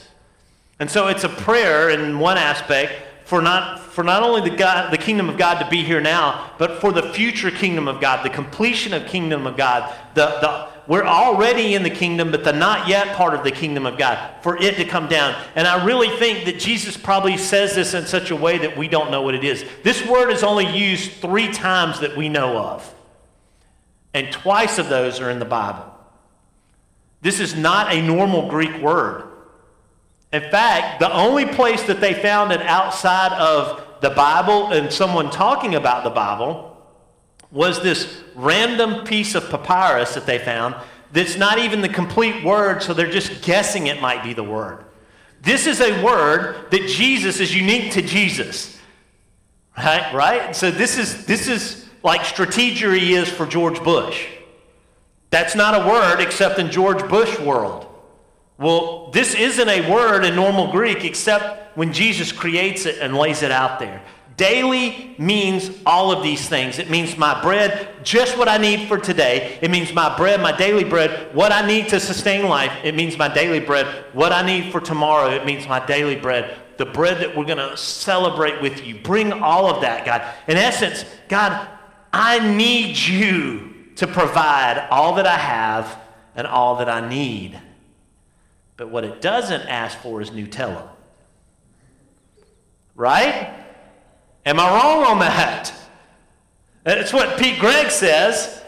And 0.79 0.89
so 0.89 1.07
it's 1.07 1.23
a 1.23 1.29
prayer 1.29 1.89
in 1.89 2.19
one 2.19 2.37
aspect 2.37 2.93
for 3.25 3.41
not 3.41 3.76
for 3.97 4.03
not 4.03 4.21
only 4.21 4.47
the, 4.47 4.55
God, 4.55 4.93
the 4.93 4.97
kingdom 4.99 5.27
of 5.27 5.39
God 5.39 5.57
to 5.57 5.67
be 5.71 5.83
here 5.83 5.99
now, 5.99 6.51
but 6.59 6.79
for 6.81 6.91
the 6.91 7.01
future 7.13 7.49
kingdom 7.49 7.87
of 7.87 7.99
God, 7.99 8.23
the 8.23 8.29
completion 8.29 8.93
of 8.93 9.07
kingdom 9.07 9.47
of 9.47 9.57
God. 9.57 9.91
The, 10.13 10.27
the, 10.39 10.67
we're 10.85 11.03
already 11.03 11.73
in 11.73 11.81
the 11.81 11.89
kingdom, 11.89 12.29
but 12.29 12.43
the 12.43 12.53
not 12.53 12.87
yet 12.87 13.15
part 13.15 13.33
of 13.33 13.43
the 13.43 13.49
kingdom 13.49 13.87
of 13.87 13.97
God, 13.97 14.43
for 14.43 14.55
it 14.55 14.75
to 14.75 14.85
come 14.85 15.07
down. 15.07 15.33
And 15.55 15.67
I 15.67 15.83
really 15.83 16.15
think 16.15 16.45
that 16.45 16.59
Jesus 16.59 16.95
probably 16.95 17.37
says 17.37 17.73
this 17.73 17.95
in 17.95 18.05
such 18.05 18.29
a 18.29 18.35
way 18.35 18.59
that 18.59 18.77
we 18.77 18.87
don't 18.87 19.09
know 19.09 19.23
what 19.23 19.33
it 19.33 19.43
is. 19.43 19.65
This 19.81 20.05
word 20.05 20.29
is 20.29 20.43
only 20.43 20.67
used 20.67 21.13
three 21.13 21.51
times 21.51 22.01
that 22.01 22.15
we 22.15 22.29
know 22.29 22.55
of, 22.55 22.93
and 24.13 24.31
twice 24.31 24.77
of 24.77 24.89
those 24.89 25.19
are 25.19 25.31
in 25.31 25.39
the 25.39 25.45
Bible. 25.45 25.91
This 27.23 27.39
is 27.39 27.55
not 27.55 27.91
a 27.91 27.99
normal 27.99 28.47
Greek 28.47 28.79
word. 28.79 29.23
In 30.31 30.43
fact, 30.51 30.99
the 30.99 31.11
only 31.11 31.47
place 31.47 31.81
that 31.83 31.99
they 31.99 32.13
found 32.13 32.51
it 32.51 32.61
outside 32.61 33.31
of 33.33 33.85
the 34.01 34.09
Bible 34.11 34.71
and 34.71 34.91
someone 34.91 35.29
talking 35.29 35.75
about 35.75 36.03
the 36.03 36.09
Bible 36.09 36.77
was 37.51 37.81
this 37.81 38.21
random 38.35 39.05
piece 39.05 39.35
of 39.35 39.49
papyrus 39.49 40.13
that 40.13 40.25
they 40.25 40.39
found 40.39 40.75
that's 41.13 41.37
not 41.37 41.57
even 41.59 41.81
the 41.81 41.89
complete 41.89 42.43
word, 42.43 42.83
so 42.83 42.93
they're 42.93 43.09
just 43.09 43.41
guessing 43.41 43.87
it 43.87 44.01
might 44.01 44.23
be 44.23 44.33
the 44.33 44.43
word. 44.43 44.83
This 45.41 45.67
is 45.67 45.79
a 45.79 46.03
word 46.03 46.69
that 46.71 46.87
Jesus 46.87 47.39
is 47.39 47.55
unique 47.55 47.93
to 47.93 48.01
Jesus. 48.01 48.77
Right? 49.77 50.13
Right? 50.13 50.55
So 50.55 50.71
this 50.71 50.97
is 50.97 51.25
this 51.25 51.47
is 51.47 51.87
like 52.03 52.21
strategery 52.21 53.11
is 53.11 53.29
for 53.29 53.45
George 53.45 53.81
Bush. 53.83 54.27
That's 55.29 55.55
not 55.55 55.75
a 55.75 55.87
word 55.87 56.19
except 56.19 56.57
in 56.59 56.71
George 56.71 57.07
Bush 57.09 57.39
world. 57.39 57.85
Well, 58.57 59.11
this 59.11 59.35
isn't 59.35 59.69
a 59.69 59.91
word 59.91 60.25
in 60.25 60.35
normal 60.35 60.71
Greek 60.71 61.05
except 61.05 61.66
when 61.77 61.93
Jesus 61.93 62.31
creates 62.31 62.87
it 62.87 62.97
and 62.97 63.15
lays 63.15 63.43
it 63.43 63.51
out 63.51 63.77
there. 63.77 64.01
Daily 64.35 65.13
means 65.19 65.69
all 65.85 66.11
of 66.11 66.23
these 66.23 66.49
things. 66.49 66.79
It 66.79 66.89
means 66.89 67.15
my 67.15 67.39
bread, 67.39 68.03
just 68.03 68.35
what 68.35 68.49
I 68.49 68.57
need 68.57 68.87
for 68.87 68.97
today. 68.97 69.59
It 69.61 69.69
means 69.69 69.93
my 69.93 70.17
bread, 70.17 70.41
my 70.41 70.57
daily 70.57 70.83
bread, 70.83 71.35
what 71.35 71.51
I 71.51 71.67
need 71.67 71.89
to 71.89 71.99
sustain 71.99 72.47
life. 72.47 72.71
It 72.83 72.95
means 72.95 73.15
my 73.15 73.31
daily 73.31 73.59
bread, 73.59 73.85
what 74.13 74.31
I 74.31 74.43
need 74.43 74.71
for 74.71 74.79
tomorrow. 74.79 75.29
It 75.29 75.45
means 75.45 75.67
my 75.67 75.85
daily 75.85 76.15
bread, 76.15 76.57
the 76.77 76.87
bread 76.87 77.19
that 77.21 77.37
we're 77.37 77.45
going 77.45 77.59
to 77.59 77.77
celebrate 77.77 78.59
with 78.59 78.83
you. 78.83 78.95
Bring 78.95 79.31
all 79.31 79.69
of 79.69 79.81
that, 79.81 80.03
God. 80.03 80.23
In 80.47 80.57
essence, 80.57 81.05
God, 81.27 81.67
I 82.11 82.39
need 82.55 82.97
you 82.97 83.91
to 83.97 84.07
provide 84.07 84.87
all 84.89 85.13
that 85.13 85.27
I 85.27 85.37
have 85.37 85.99
and 86.35 86.47
all 86.47 86.77
that 86.77 86.89
I 86.89 87.07
need. 87.07 87.61
But 88.77 88.89
what 88.89 89.03
it 89.03 89.21
doesn't 89.21 89.67
ask 89.67 89.95
for 89.99 90.23
is 90.23 90.31
Nutella. 90.31 90.96
Right? 92.97 93.53
Am 94.45 94.59
I 94.59 94.69
wrong 94.69 95.05
on 95.05 95.19
that? 95.19 95.71
That's 96.83 97.13
what 97.13 97.39
Pete 97.39 97.59
Greig 97.59 97.91
says 97.91 98.63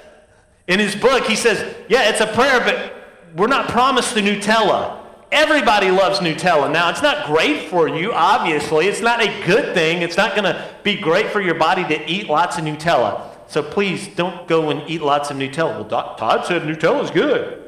in 0.67 0.79
his 0.79 0.95
book. 0.95 1.25
He 1.25 1.35
says, 1.35 1.75
yeah, 1.89 2.09
it's 2.09 2.21
a 2.21 2.27
prayer, 2.27 2.59
but 2.59 2.93
we're 3.35 3.47
not 3.47 3.67
promised 3.67 4.13
the 4.13 4.21
Nutella. 4.21 4.97
Everybody 5.31 5.89
loves 5.89 6.19
Nutella. 6.19 6.71
Now, 6.71 6.89
it's 6.89 7.01
not 7.01 7.27
great 7.27 7.69
for 7.69 7.87
you, 7.87 8.13
obviously. 8.13 8.87
It's 8.87 9.01
not 9.01 9.21
a 9.21 9.45
good 9.45 9.73
thing. 9.73 10.01
It's 10.01 10.17
not 10.17 10.35
going 10.35 10.45
to 10.45 10.67
be 10.83 10.95
great 10.95 11.27
for 11.27 11.41
your 11.41 11.55
body 11.55 11.83
to 11.85 12.09
eat 12.09 12.27
lots 12.27 12.57
of 12.57 12.63
Nutella. 12.63 13.29
So 13.47 13.63
please 13.63 14.07
don't 14.07 14.47
go 14.47 14.69
and 14.69 14.87
eat 14.89 15.01
lots 15.01 15.31
of 15.31 15.37
Nutella. 15.37 15.75
Well, 15.75 15.83
Doc, 15.85 16.17
Todd 16.17 16.45
said 16.45 16.63
Nutella 16.63 17.03
is 17.03 17.11
good. 17.11 17.63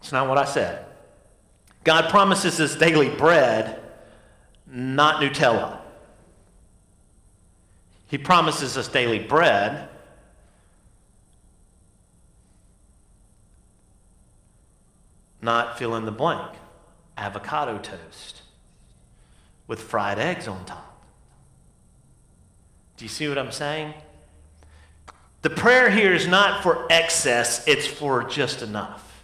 It's 0.00 0.12
not 0.12 0.28
what 0.28 0.38
I 0.38 0.44
said. 0.44 0.84
God 1.82 2.10
promises 2.10 2.60
us 2.60 2.76
daily 2.76 3.08
bread, 3.08 3.80
not 4.74 5.22
Nutella. 5.22 5.78
He 8.08 8.18
promises 8.18 8.76
us 8.76 8.88
daily 8.88 9.20
bread. 9.20 9.88
Not 15.40 15.78
fill 15.78 15.94
in 15.94 16.04
the 16.04 16.12
blank. 16.12 16.56
Avocado 17.16 17.78
toast 17.78 18.42
with 19.68 19.80
fried 19.80 20.18
eggs 20.18 20.48
on 20.48 20.64
top. 20.64 21.02
Do 22.96 23.04
you 23.04 23.08
see 23.08 23.28
what 23.28 23.38
I'm 23.38 23.52
saying? 23.52 23.94
The 25.42 25.50
prayer 25.50 25.90
here 25.90 26.12
is 26.12 26.26
not 26.26 26.62
for 26.62 26.86
excess, 26.90 27.66
it's 27.68 27.86
for 27.86 28.24
just 28.24 28.62
enough. 28.62 29.22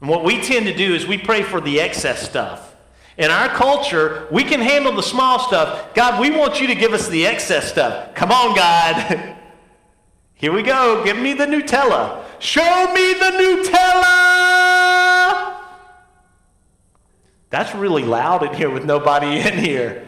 And 0.00 0.10
what 0.10 0.24
we 0.24 0.40
tend 0.40 0.66
to 0.66 0.76
do 0.76 0.94
is 0.94 1.06
we 1.06 1.18
pray 1.18 1.42
for 1.42 1.60
the 1.60 1.80
excess 1.80 2.28
stuff. 2.28 2.75
In 3.18 3.30
our 3.30 3.48
culture, 3.48 4.26
we 4.30 4.44
can 4.44 4.60
handle 4.60 4.92
the 4.92 5.02
small 5.02 5.38
stuff. 5.38 5.94
God, 5.94 6.20
we 6.20 6.30
want 6.30 6.60
you 6.60 6.66
to 6.66 6.74
give 6.74 6.92
us 6.92 7.08
the 7.08 7.26
excess 7.26 7.70
stuff. 7.70 8.14
Come 8.14 8.30
on, 8.30 8.54
God. 8.54 9.36
Here 10.34 10.52
we 10.52 10.62
go. 10.62 11.02
Give 11.02 11.16
me 11.16 11.32
the 11.32 11.46
Nutella. 11.46 12.22
Show 12.40 12.92
me 12.92 13.14
the 13.14 13.64
Nutella. 13.64 14.76
That's 17.48 17.74
really 17.74 18.02
loud 18.02 18.42
in 18.42 18.52
here 18.52 18.68
with 18.68 18.84
nobody 18.84 19.38
in 19.48 19.56
here. 19.56 20.06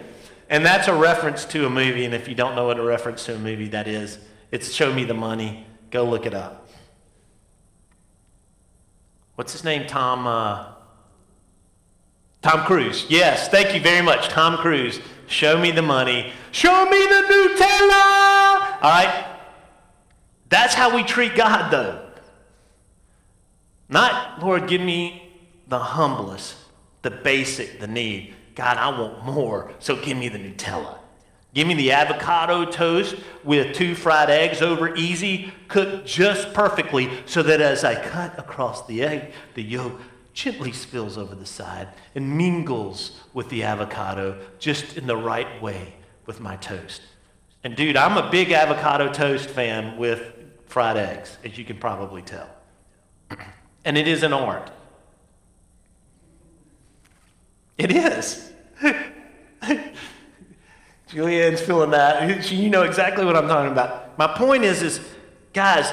And 0.50 0.66
that's 0.66 0.86
a 0.86 0.94
reference 0.94 1.46
to 1.46 1.64
a 1.64 1.70
movie. 1.70 2.04
And 2.04 2.12
if 2.12 2.28
you 2.28 2.34
don't 2.34 2.54
know 2.54 2.66
what 2.66 2.78
a 2.78 2.82
reference 2.82 3.24
to 3.24 3.36
a 3.36 3.38
movie 3.38 3.68
that 3.68 3.88
is, 3.88 4.18
it's 4.50 4.70
Show 4.70 4.92
Me 4.92 5.04
the 5.04 5.14
Money. 5.14 5.66
Go 5.90 6.04
look 6.04 6.26
it 6.26 6.34
up. 6.34 6.68
What's 9.36 9.52
his 9.52 9.64
name? 9.64 9.86
Tom. 9.86 10.26
Uh, 10.26 10.74
Tom 12.42 12.64
Cruise. 12.64 13.06
Yes, 13.08 13.48
thank 13.48 13.74
you 13.74 13.80
very 13.80 14.02
much. 14.02 14.28
Tom 14.28 14.56
Cruise. 14.58 15.00
Show 15.26 15.58
me 15.58 15.70
the 15.70 15.82
money. 15.82 16.32
Show 16.52 16.84
me 16.86 16.98
the 16.98 17.22
Nutella. 17.28 18.82
All 18.82 18.90
right? 18.90 19.36
That's 20.48 20.74
how 20.74 20.94
we 20.94 21.02
treat 21.02 21.34
God, 21.34 21.70
though. 21.70 22.08
Not, 23.88 24.42
Lord, 24.42 24.68
give 24.68 24.80
me 24.80 25.32
the 25.66 25.78
humblest, 25.78 26.56
the 27.02 27.10
basic, 27.10 27.80
the 27.80 27.86
need. 27.86 28.34
God, 28.54 28.76
I 28.76 28.88
want 28.98 29.24
more, 29.24 29.72
so 29.78 29.96
give 29.96 30.16
me 30.16 30.28
the 30.28 30.38
Nutella. 30.38 30.98
Give 31.54 31.66
me 31.66 31.74
the 31.74 31.92
avocado 31.92 32.64
toast 32.66 33.16
with 33.44 33.74
two 33.74 33.94
fried 33.94 34.30
eggs 34.30 34.60
over 34.62 34.94
easy, 34.94 35.52
cooked 35.68 36.06
just 36.06 36.52
perfectly, 36.52 37.10
so 37.26 37.42
that 37.42 37.60
as 37.60 37.84
I 37.84 37.94
cut 38.08 38.38
across 38.38 38.86
the 38.86 39.02
egg, 39.02 39.32
the 39.54 39.62
yolk 39.62 40.00
gently 40.38 40.70
spills 40.70 41.18
over 41.18 41.34
the 41.34 41.44
side 41.44 41.88
and 42.14 42.38
mingles 42.38 43.20
with 43.34 43.48
the 43.48 43.64
avocado 43.64 44.38
just 44.60 44.96
in 44.96 45.04
the 45.08 45.16
right 45.16 45.60
way 45.60 45.92
with 46.26 46.38
my 46.38 46.54
toast. 46.58 47.02
And 47.64 47.74
dude, 47.74 47.96
I'm 47.96 48.16
a 48.16 48.30
big 48.30 48.52
avocado 48.52 49.12
toast 49.12 49.50
fan 49.50 49.96
with 49.96 50.32
fried 50.66 50.96
eggs, 50.96 51.36
as 51.44 51.58
you 51.58 51.64
can 51.64 51.76
probably 51.78 52.22
tell. 52.22 52.48
And 53.84 53.98
it 53.98 54.06
is 54.06 54.22
an 54.22 54.32
art. 54.32 54.70
It 57.76 57.90
is. 57.90 58.52
Julianne's 61.08 61.60
feeling 61.60 61.90
that. 61.90 62.48
You 62.52 62.70
know 62.70 62.82
exactly 62.82 63.24
what 63.24 63.34
I'm 63.34 63.48
talking 63.48 63.72
about. 63.72 64.16
My 64.16 64.28
point 64.28 64.62
is, 64.62 64.82
is 64.82 65.00
guys, 65.52 65.92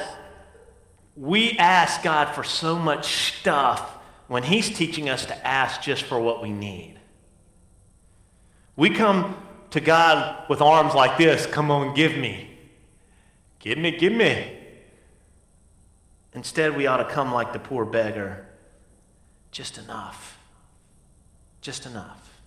we 1.16 1.58
ask 1.58 2.04
God 2.04 2.32
for 2.32 2.44
so 2.44 2.78
much 2.78 3.38
stuff 3.40 3.94
when 4.28 4.42
He's 4.42 4.68
teaching 4.68 5.08
us 5.08 5.26
to 5.26 5.46
ask 5.46 5.82
just 5.82 6.04
for 6.04 6.20
what 6.20 6.42
we 6.42 6.50
need. 6.50 6.98
We 8.76 8.90
come 8.90 9.36
to 9.70 9.80
God 9.80 10.48
with 10.48 10.60
arms 10.60 10.94
like 10.94 11.18
this 11.18 11.46
come 11.46 11.70
on, 11.70 11.94
give 11.94 12.16
me. 12.16 12.50
Give 13.58 13.78
me, 13.78 13.90
give 13.90 14.12
me. 14.12 14.52
Instead, 16.34 16.76
we 16.76 16.86
ought 16.86 16.98
to 16.98 17.04
come 17.04 17.32
like 17.32 17.52
the 17.52 17.58
poor 17.58 17.84
beggar 17.84 18.46
just 19.50 19.78
enough. 19.78 20.38
Just 21.62 21.86
enough. 21.86 22.40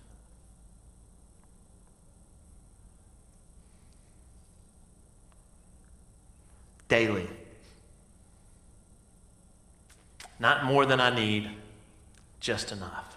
Daily. 6.86 7.28
Not 10.38 10.64
more 10.64 10.86
than 10.86 11.00
I 11.00 11.14
need, 11.14 11.50
just 12.40 12.72
enough. 12.72 13.16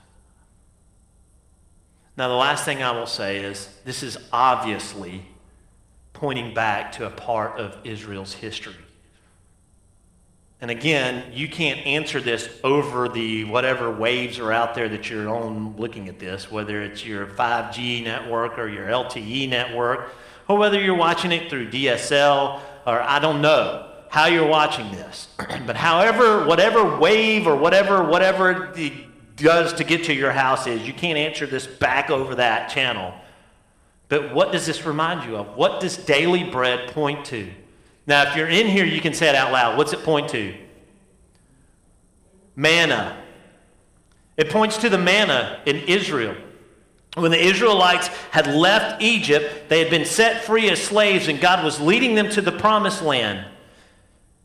Now, 2.15 2.27
the 2.27 2.35
last 2.35 2.63
thing 2.63 2.83
I 2.83 2.91
will 2.91 3.07
say 3.07 3.43
is 3.43 3.67
this 3.85 4.03
is 4.03 4.17
obviously 4.31 5.25
pointing 6.13 6.53
back 6.53 6.91
to 6.93 7.07
a 7.07 7.09
part 7.09 7.59
of 7.59 7.75
Israel's 7.83 8.33
history. 8.33 8.75
And 10.61 10.71
again, 10.71 11.33
you 11.33 11.49
can't 11.49 11.85
answer 11.85 12.21
this 12.21 12.47
over 12.63 13.09
the 13.09 13.43
whatever 13.43 13.91
waves 13.91 14.39
are 14.39 14.51
out 14.51 14.75
there 14.75 14.87
that 14.87 15.09
you're 15.09 15.27
on 15.27 15.75
looking 15.75 16.07
at 16.07 16.19
this, 16.19 16.49
whether 16.49 16.81
it's 16.81 17.05
your 17.05 17.25
5G 17.25 18.03
network 18.03 18.57
or 18.57 18.69
your 18.69 18.87
LTE 18.87 19.49
network, 19.49 20.13
or 20.47 20.57
whether 20.57 20.79
you're 20.79 20.95
watching 20.95 21.33
it 21.33 21.49
through 21.49 21.69
DSL, 21.69 22.61
or 22.85 23.01
I 23.01 23.19
don't 23.19 23.41
know 23.41 23.89
how 24.07 24.27
you're 24.27 24.47
watching 24.47 24.89
this. 24.91 25.27
but 25.65 25.75
however, 25.75 26.45
whatever 26.45 26.97
wave 26.97 27.47
or 27.47 27.57
whatever, 27.57 28.03
whatever 28.03 28.71
the 28.73 28.93
does 29.35 29.73
to 29.73 29.83
get 29.83 30.05
to 30.05 30.13
your 30.13 30.31
house 30.31 30.67
is. 30.67 30.85
You 30.85 30.93
can't 30.93 31.17
answer 31.17 31.45
this 31.45 31.65
back 31.67 32.09
over 32.09 32.35
that 32.35 32.69
channel. 32.69 33.13
But 34.09 34.33
what 34.33 34.51
does 34.51 34.65
this 34.65 34.85
remind 34.85 35.29
you 35.29 35.37
of? 35.37 35.55
What 35.55 35.81
does 35.81 35.97
daily 35.97 36.43
bread 36.43 36.91
point 36.91 37.25
to? 37.25 37.49
Now, 38.05 38.23
if 38.23 38.35
you're 38.35 38.49
in 38.49 38.67
here, 38.67 38.85
you 38.85 39.01
can 39.01 39.13
say 39.13 39.29
it 39.29 39.35
out 39.35 39.51
loud. 39.51 39.77
What's 39.77 39.93
it 39.93 40.03
point 40.03 40.29
to? 40.29 40.53
Manna. 42.55 43.17
It 44.37 44.49
points 44.49 44.77
to 44.77 44.89
the 44.89 44.97
manna 44.97 45.61
in 45.65 45.77
Israel. 45.77 46.35
When 47.15 47.31
the 47.31 47.43
Israelites 47.43 48.07
had 48.31 48.47
left 48.47 49.01
Egypt, 49.01 49.69
they 49.69 49.79
had 49.79 49.89
been 49.89 50.05
set 50.05 50.43
free 50.43 50.69
as 50.69 50.81
slaves, 50.81 51.27
and 51.27 51.39
God 51.39 51.63
was 51.63 51.79
leading 51.79 52.15
them 52.15 52.29
to 52.29 52.41
the 52.41 52.51
promised 52.51 53.01
land. 53.01 53.45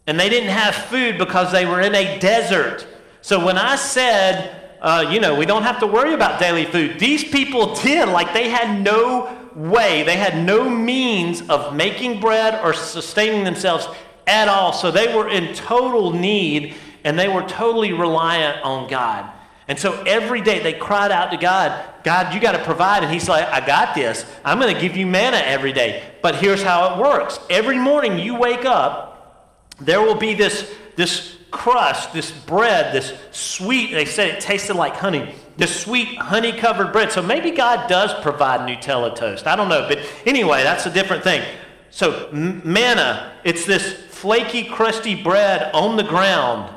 And 0.07 0.21
they 0.21 0.29
didn't 0.29 0.51
have 0.51 0.75
food 0.75 1.19
because 1.19 1.51
they 1.51 1.67
were 1.67 1.81
in 1.81 1.95
a 1.95 2.19
desert. 2.19 2.87
So 3.21 3.45
when 3.45 3.59
I 3.59 3.77
said, 3.77 4.68
uh, 4.81 5.09
you 5.11 5.21
know, 5.21 5.35
we 5.35 5.47
don't 5.47 5.65
have 5.65 5.81
to 5.81 5.87
worry 5.87 6.15
about 6.15 6.39
daily 6.39 6.65
food, 6.65 6.99
these 6.99 7.25
people 7.25 7.75
did. 7.75 8.09
Like 8.09 8.33
they 8.33 8.49
had 8.49 8.83
no 8.83 9.37
way, 9.55 10.03
they 10.05 10.17
had 10.17 10.45
no 10.45 10.69
means 10.69 11.43
of 11.49 11.75
making 11.75 12.21
bread 12.21 12.61
or 12.65 12.73
sustaining 12.73 13.45
themselves 13.45 13.89
at 14.27 14.49
all. 14.49 14.73
So 14.73 14.91
they 14.91 15.15
were 15.15 15.29
in 15.29 15.55
total 15.55 16.13
need 16.13 16.75
and 17.05 17.19
they 17.19 17.29
were 17.29 17.43
totally 17.43 17.93
reliant 17.93 18.63
on 18.63 18.89
God. 18.89 19.33
And 19.67 19.79
so 19.79 20.03
every 20.05 20.41
day 20.41 20.61
they 20.61 20.73
cried 20.73 21.11
out 21.11 21.31
to 21.31 21.37
God, 21.37 21.85
God, 22.03 22.35
you 22.35 22.41
got 22.41 22.53
to 22.53 22.65
provide. 22.65 23.03
And 23.03 23.13
He's 23.13 23.29
like, 23.29 23.47
I 23.49 23.65
got 23.65 23.95
this. 23.95 24.25
I'm 24.45 24.59
going 24.59 24.75
to 24.75 24.81
give 24.81 24.97
you 24.97 25.07
manna 25.07 25.37
every 25.37 25.73
day. 25.73 26.03
But 26.23 26.37
here's 26.37 26.63
how 26.63 26.95
it 26.95 27.01
works 27.01 27.39
every 27.51 27.79
morning 27.79 28.19
you 28.19 28.35
wake 28.35 28.65
up, 28.65 29.55
there 29.81 30.01
will 30.01 30.15
be 30.15 30.35
this, 30.35 30.75
this 30.97 31.38
crust, 31.51 32.13
this 32.13 32.31
bread, 32.31 32.95
this 32.95 33.13
sweet, 33.31 33.93
they 33.93 34.05
said 34.05 34.29
it 34.29 34.41
tasted 34.41 34.75
like 34.75 34.95
honey, 34.95 35.35
this 35.57 35.81
sweet 35.81 36.17
honey 36.19 36.53
covered 36.53 36.93
bread. 36.93 37.11
So 37.13 37.23
maybe 37.23 37.51
God 37.51 37.89
does 37.89 38.15
provide 38.23 38.61
Nutella 38.61 39.15
toast. 39.15 39.47
I 39.47 39.57
don't 39.57 39.69
know. 39.69 39.87
But 39.89 39.99
anyway, 40.27 40.63
that's 40.63 40.87
a 40.87 40.91
different 40.91 41.25
thing. 41.25 41.43
So 41.91 42.29
manna, 42.33 43.33
it's 43.45 43.65
this 43.65 43.93
flaky, 43.93 44.65
crusty 44.65 45.15
bread 45.15 45.71
on 45.75 45.97
the 45.97 46.05
ground 46.05 46.75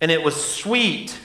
and 0.00 0.10
it 0.10 0.22
was 0.22 0.36
sweet 0.36 1.18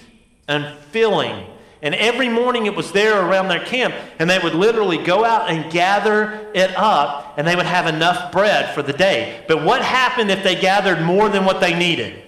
and 0.47 0.77
filling. 0.91 1.45
And 1.81 1.95
every 1.95 2.29
morning 2.29 2.67
it 2.67 2.75
was 2.75 2.91
there 2.91 3.25
around 3.25 3.47
their 3.47 3.63
camp, 3.65 3.95
and 4.19 4.29
they 4.29 4.37
would 4.37 4.53
literally 4.53 5.03
go 5.03 5.25
out 5.25 5.49
and 5.49 5.71
gather 5.71 6.51
it 6.53 6.75
up, 6.77 7.33
and 7.37 7.47
they 7.47 7.55
would 7.55 7.65
have 7.65 7.87
enough 7.87 8.31
bread 8.31 8.73
for 8.75 8.83
the 8.83 8.93
day. 8.93 9.43
But 9.47 9.63
what 9.63 9.81
happened 9.81 10.29
if 10.29 10.43
they 10.43 10.55
gathered 10.55 11.01
more 11.01 11.27
than 11.27 11.43
what 11.43 11.59
they 11.59 11.73
needed? 11.73 12.21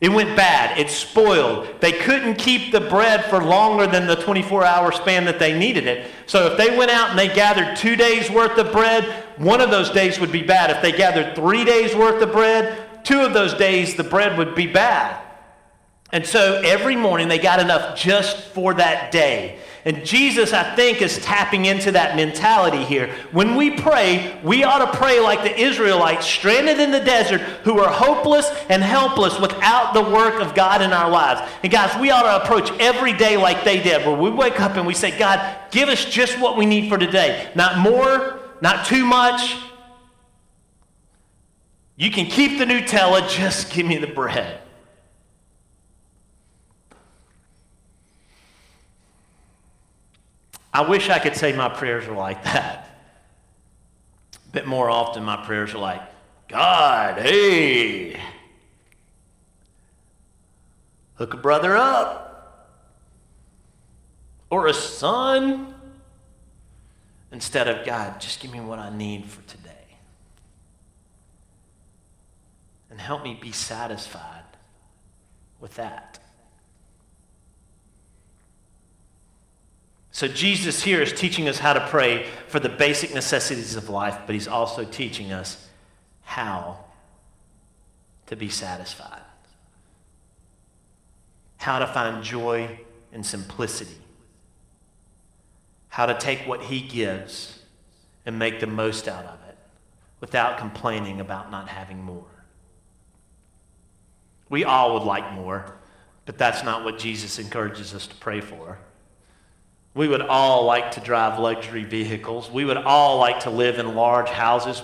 It 0.00 0.08
went 0.08 0.34
bad. 0.34 0.78
It 0.78 0.88
spoiled. 0.88 1.68
They 1.80 1.92
couldn't 1.92 2.36
keep 2.36 2.72
the 2.72 2.80
bread 2.80 3.26
for 3.26 3.44
longer 3.44 3.86
than 3.86 4.06
the 4.06 4.16
24 4.16 4.64
hour 4.64 4.92
span 4.92 5.26
that 5.26 5.38
they 5.38 5.58
needed 5.58 5.86
it. 5.86 6.10
So 6.24 6.46
if 6.46 6.56
they 6.56 6.74
went 6.74 6.90
out 6.90 7.10
and 7.10 7.18
they 7.18 7.28
gathered 7.28 7.76
two 7.76 7.96
days 7.96 8.30
worth 8.30 8.56
of 8.56 8.72
bread, 8.72 9.04
one 9.36 9.60
of 9.60 9.70
those 9.70 9.90
days 9.90 10.18
would 10.18 10.32
be 10.32 10.42
bad. 10.42 10.70
If 10.70 10.80
they 10.80 10.92
gathered 10.92 11.36
three 11.36 11.64
days 11.64 11.94
worth 11.94 12.22
of 12.22 12.32
bread, 12.32 13.04
two 13.04 13.20
of 13.20 13.34
those 13.34 13.52
days 13.52 13.94
the 13.94 14.04
bread 14.04 14.38
would 14.38 14.54
be 14.54 14.66
bad. 14.66 15.22
And 16.12 16.26
so 16.26 16.60
every 16.64 16.96
morning 16.96 17.28
they 17.28 17.38
got 17.38 17.60
enough 17.60 17.98
just 17.98 18.38
for 18.48 18.74
that 18.74 19.12
day. 19.12 19.58
And 19.84 20.04
Jesus, 20.04 20.52
I 20.52 20.76
think, 20.76 21.00
is 21.00 21.18
tapping 21.18 21.64
into 21.64 21.92
that 21.92 22.14
mentality 22.14 22.84
here. 22.84 23.14
When 23.32 23.56
we 23.56 23.70
pray, 23.70 24.38
we 24.44 24.62
ought 24.62 24.84
to 24.84 24.98
pray 24.98 25.20
like 25.20 25.42
the 25.42 25.58
Israelites 25.58 26.26
stranded 26.26 26.78
in 26.78 26.90
the 26.90 27.00
desert 27.00 27.40
who 27.64 27.80
are 27.80 27.90
hopeless 27.90 28.50
and 28.68 28.82
helpless 28.82 29.40
without 29.40 29.94
the 29.94 30.02
work 30.02 30.40
of 30.42 30.54
God 30.54 30.82
in 30.82 30.92
our 30.92 31.08
lives. 31.08 31.40
And 31.62 31.72
guys, 31.72 31.98
we 31.98 32.10
ought 32.10 32.22
to 32.22 32.44
approach 32.44 32.70
every 32.78 33.14
day 33.14 33.38
like 33.38 33.64
they 33.64 33.82
did, 33.82 34.06
where 34.06 34.16
we 34.16 34.28
wake 34.28 34.60
up 34.60 34.76
and 34.76 34.86
we 34.86 34.92
say, 34.92 35.16
God, 35.18 35.56
give 35.70 35.88
us 35.88 36.04
just 36.04 36.38
what 36.38 36.58
we 36.58 36.66
need 36.66 36.90
for 36.90 36.98
today. 36.98 37.50
Not 37.54 37.78
more, 37.78 38.40
not 38.60 38.84
too 38.84 39.06
much, 39.06 39.56
you 41.96 42.10
can 42.10 42.26
keep 42.26 42.58
the 42.58 42.64
Nutella, 42.64 43.28
just 43.28 43.72
give 43.72 43.86
me 43.86 43.98
the 43.98 44.06
bread. 44.06 44.60
I 50.72 50.82
wish 50.82 51.08
I 51.08 51.18
could 51.18 51.36
say 51.36 51.52
my 51.52 51.68
prayers 51.68 52.06
are 52.06 52.14
like 52.14 52.42
that. 52.44 52.88
But 54.52 54.66
more 54.66 54.90
often, 54.90 55.24
my 55.24 55.44
prayers 55.44 55.74
are 55.74 55.78
like, 55.78 56.02
God, 56.48 57.20
hey, 57.20 58.20
hook 61.14 61.34
a 61.34 61.36
brother 61.36 61.76
up. 61.76 62.26
Or 64.50 64.66
a 64.66 64.74
son. 64.74 65.74
Instead 67.30 67.68
of, 67.68 67.86
God, 67.86 68.20
just 68.20 68.40
give 68.40 68.52
me 68.52 68.60
what 68.60 68.80
I 68.80 68.90
need 68.90 69.26
for 69.26 69.40
today. 69.48 69.70
and 72.90 73.00
help 73.00 73.22
me 73.22 73.38
be 73.40 73.52
satisfied 73.52 74.42
with 75.60 75.76
that. 75.76 76.18
So, 80.12 80.26
Jesus 80.26 80.82
here 80.82 81.00
is 81.00 81.12
teaching 81.12 81.48
us 81.48 81.58
how 81.58 81.72
to 81.72 81.86
pray 81.86 82.26
for 82.48 82.58
the 82.58 82.68
basic 82.68 83.14
necessities 83.14 83.76
of 83.76 83.88
life, 83.88 84.18
but 84.26 84.34
he's 84.34 84.48
also 84.48 84.84
teaching 84.84 85.32
us 85.32 85.68
how 86.22 86.84
to 88.26 88.36
be 88.36 88.48
satisfied, 88.48 89.22
how 91.58 91.78
to 91.78 91.86
find 91.86 92.24
joy 92.24 92.80
in 93.12 93.22
simplicity, 93.22 93.98
how 95.88 96.06
to 96.06 96.14
take 96.18 96.40
what 96.40 96.62
he 96.62 96.80
gives 96.80 97.60
and 98.26 98.38
make 98.38 98.60
the 98.60 98.66
most 98.66 99.06
out 99.08 99.24
of 99.24 99.38
it 99.48 99.58
without 100.20 100.58
complaining 100.58 101.20
about 101.20 101.50
not 101.50 101.68
having 101.68 102.02
more. 102.02 102.24
We 104.48 104.64
all 104.64 104.94
would 104.94 105.04
like 105.04 105.32
more, 105.32 105.76
but 106.26 106.36
that's 106.36 106.64
not 106.64 106.84
what 106.84 106.98
Jesus 106.98 107.38
encourages 107.38 107.94
us 107.94 108.06
to 108.08 108.14
pray 108.16 108.40
for. 108.40 108.78
We 109.94 110.08
would 110.08 110.22
all 110.22 110.64
like 110.64 110.92
to 110.92 111.00
drive 111.00 111.38
luxury 111.38 111.84
vehicles. 111.84 112.50
We 112.50 112.64
would 112.64 112.76
all 112.76 113.18
like 113.18 113.40
to 113.40 113.50
live 113.50 113.78
in 113.78 113.94
large 113.94 114.28
houses, 114.28 114.82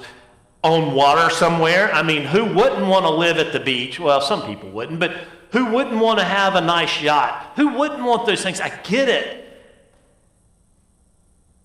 own 0.64 0.94
water 0.94 1.32
somewhere. 1.32 1.92
I 1.92 2.02
mean, 2.02 2.24
who 2.24 2.44
wouldn't 2.44 2.86
want 2.86 3.04
to 3.04 3.10
live 3.10 3.38
at 3.38 3.52
the 3.52 3.60
beach? 3.60 4.00
Well, 4.00 4.20
some 4.20 4.42
people 4.42 4.70
wouldn't, 4.70 4.98
but 4.98 5.16
who 5.52 5.66
wouldn't 5.66 5.98
want 6.00 6.18
to 6.18 6.24
have 6.24 6.56
a 6.56 6.60
nice 6.60 7.00
yacht? 7.00 7.52
Who 7.56 7.68
wouldn't 7.78 8.02
want 8.02 8.26
those 8.26 8.42
things? 8.42 8.60
I 8.60 8.68
get 8.82 9.08
it. 9.08 9.44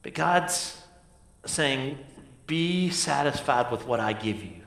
But 0.03 0.13
God's 0.13 0.77
saying, 1.45 1.97
be 2.47 2.89
satisfied 2.89 3.71
with 3.71 3.87
what 3.87 3.99
I 3.99 4.13
give 4.13 4.43
you. 4.43 4.61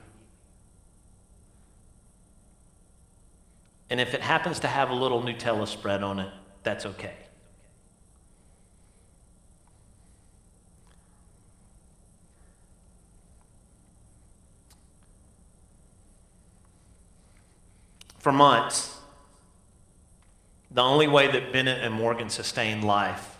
And 3.89 4.01
if 4.01 4.13
it 4.13 4.21
happens 4.21 4.59
to 4.61 4.67
have 4.67 4.89
a 4.89 4.93
little 4.93 5.21
Nutella 5.21 5.67
spread 5.67 6.03
on 6.03 6.19
it, 6.19 6.31
that's 6.63 6.85
okay. 6.85 7.13
For 18.25 18.31
months, 18.31 18.91
the 20.71 20.81
only 20.81 21.07
way 21.07 21.31
that 21.31 21.53
Bennett 21.53 21.83
and 21.83 21.93
Morgan 21.93 22.31
sustained 22.31 22.83
life 22.83 23.37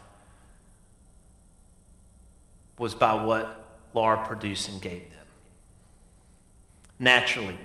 was 2.77 2.93
by 2.93 3.15
what 3.15 3.65
Laura 3.95 4.23
produced 4.27 4.69
and 4.69 4.79
gave 4.79 5.09
them. 5.09 5.25
Naturally, 6.99 7.57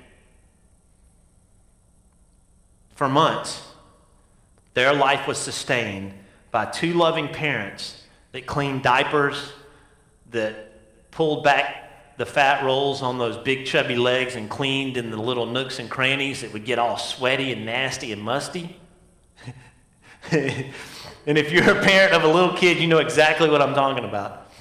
for 2.95 3.07
months, 3.07 3.69
their 4.73 4.95
life 4.95 5.29
was 5.29 5.37
sustained 5.37 6.15
by 6.51 6.65
two 6.65 6.95
loving 6.95 7.29
parents 7.29 8.03
that 8.33 8.47
cleaned 8.47 8.83
diapers, 8.83 9.53
that 10.31 11.11
pulled 11.11 11.45
back 11.45 11.90
the 12.21 12.27
fat 12.27 12.63
rolls 12.63 13.01
on 13.01 13.17
those 13.17 13.39
big 13.39 13.65
chubby 13.65 13.97
legs 13.97 14.37
and 14.37 14.51
cleaned 14.51 14.99
in 14.99 15.11
the 15.11 15.17
little 15.17 15.47
nooks 15.47 15.79
and 15.79 15.89
crannies 15.89 16.43
that 16.43 16.53
would 16.53 16.67
get 16.67 16.79
all 16.79 16.99
sweaty 16.99 17.51
and 17.51 17.65
nasty 17.65 18.13
and 18.13 18.21
musty. 18.21 18.79
and 20.31 20.69
if 21.39 21.51
you're 21.51 21.71
a 21.71 21.83
parent 21.83 22.13
of 22.13 22.23
a 22.23 22.29
little 22.29 22.55
kid, 22.55 22.77
you 22.77 22.87
know 22.89 22.99
exactly 22.99 23.49
what 23.49 23.63
I'm 23.63 23.73
talking 23.73 24.05
about. 24.05 24.53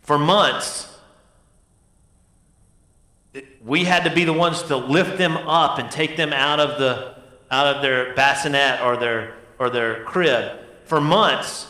For 0.00 0.18
months, 0.18 0.88
we 3.62 3.84
had 3.84 4.04
to 4.04 4.14
be 4.14 4.24
the 4.24 4.32
ones 4.32 4.62
to 4.62 4.78
lift 4.78 5.18
them 5.18 5.36
up 5.36 5.78
and 5.78 5.90
take 5.90 6.16
them 6.16 6.32
out 6.32 6.58
of 6.58 6.78
the 6.78 7.16
out 7.50 7.76
of 7.76 7.82
their 7.82 8.14
bassinet 8.14 8.80
or 8.80 8.96
their 8.96 9.34
or 9.58 9.68
their 9.68 10.04
crib 10.04 10.58
for 10.84 11.02
months 11.02 11.66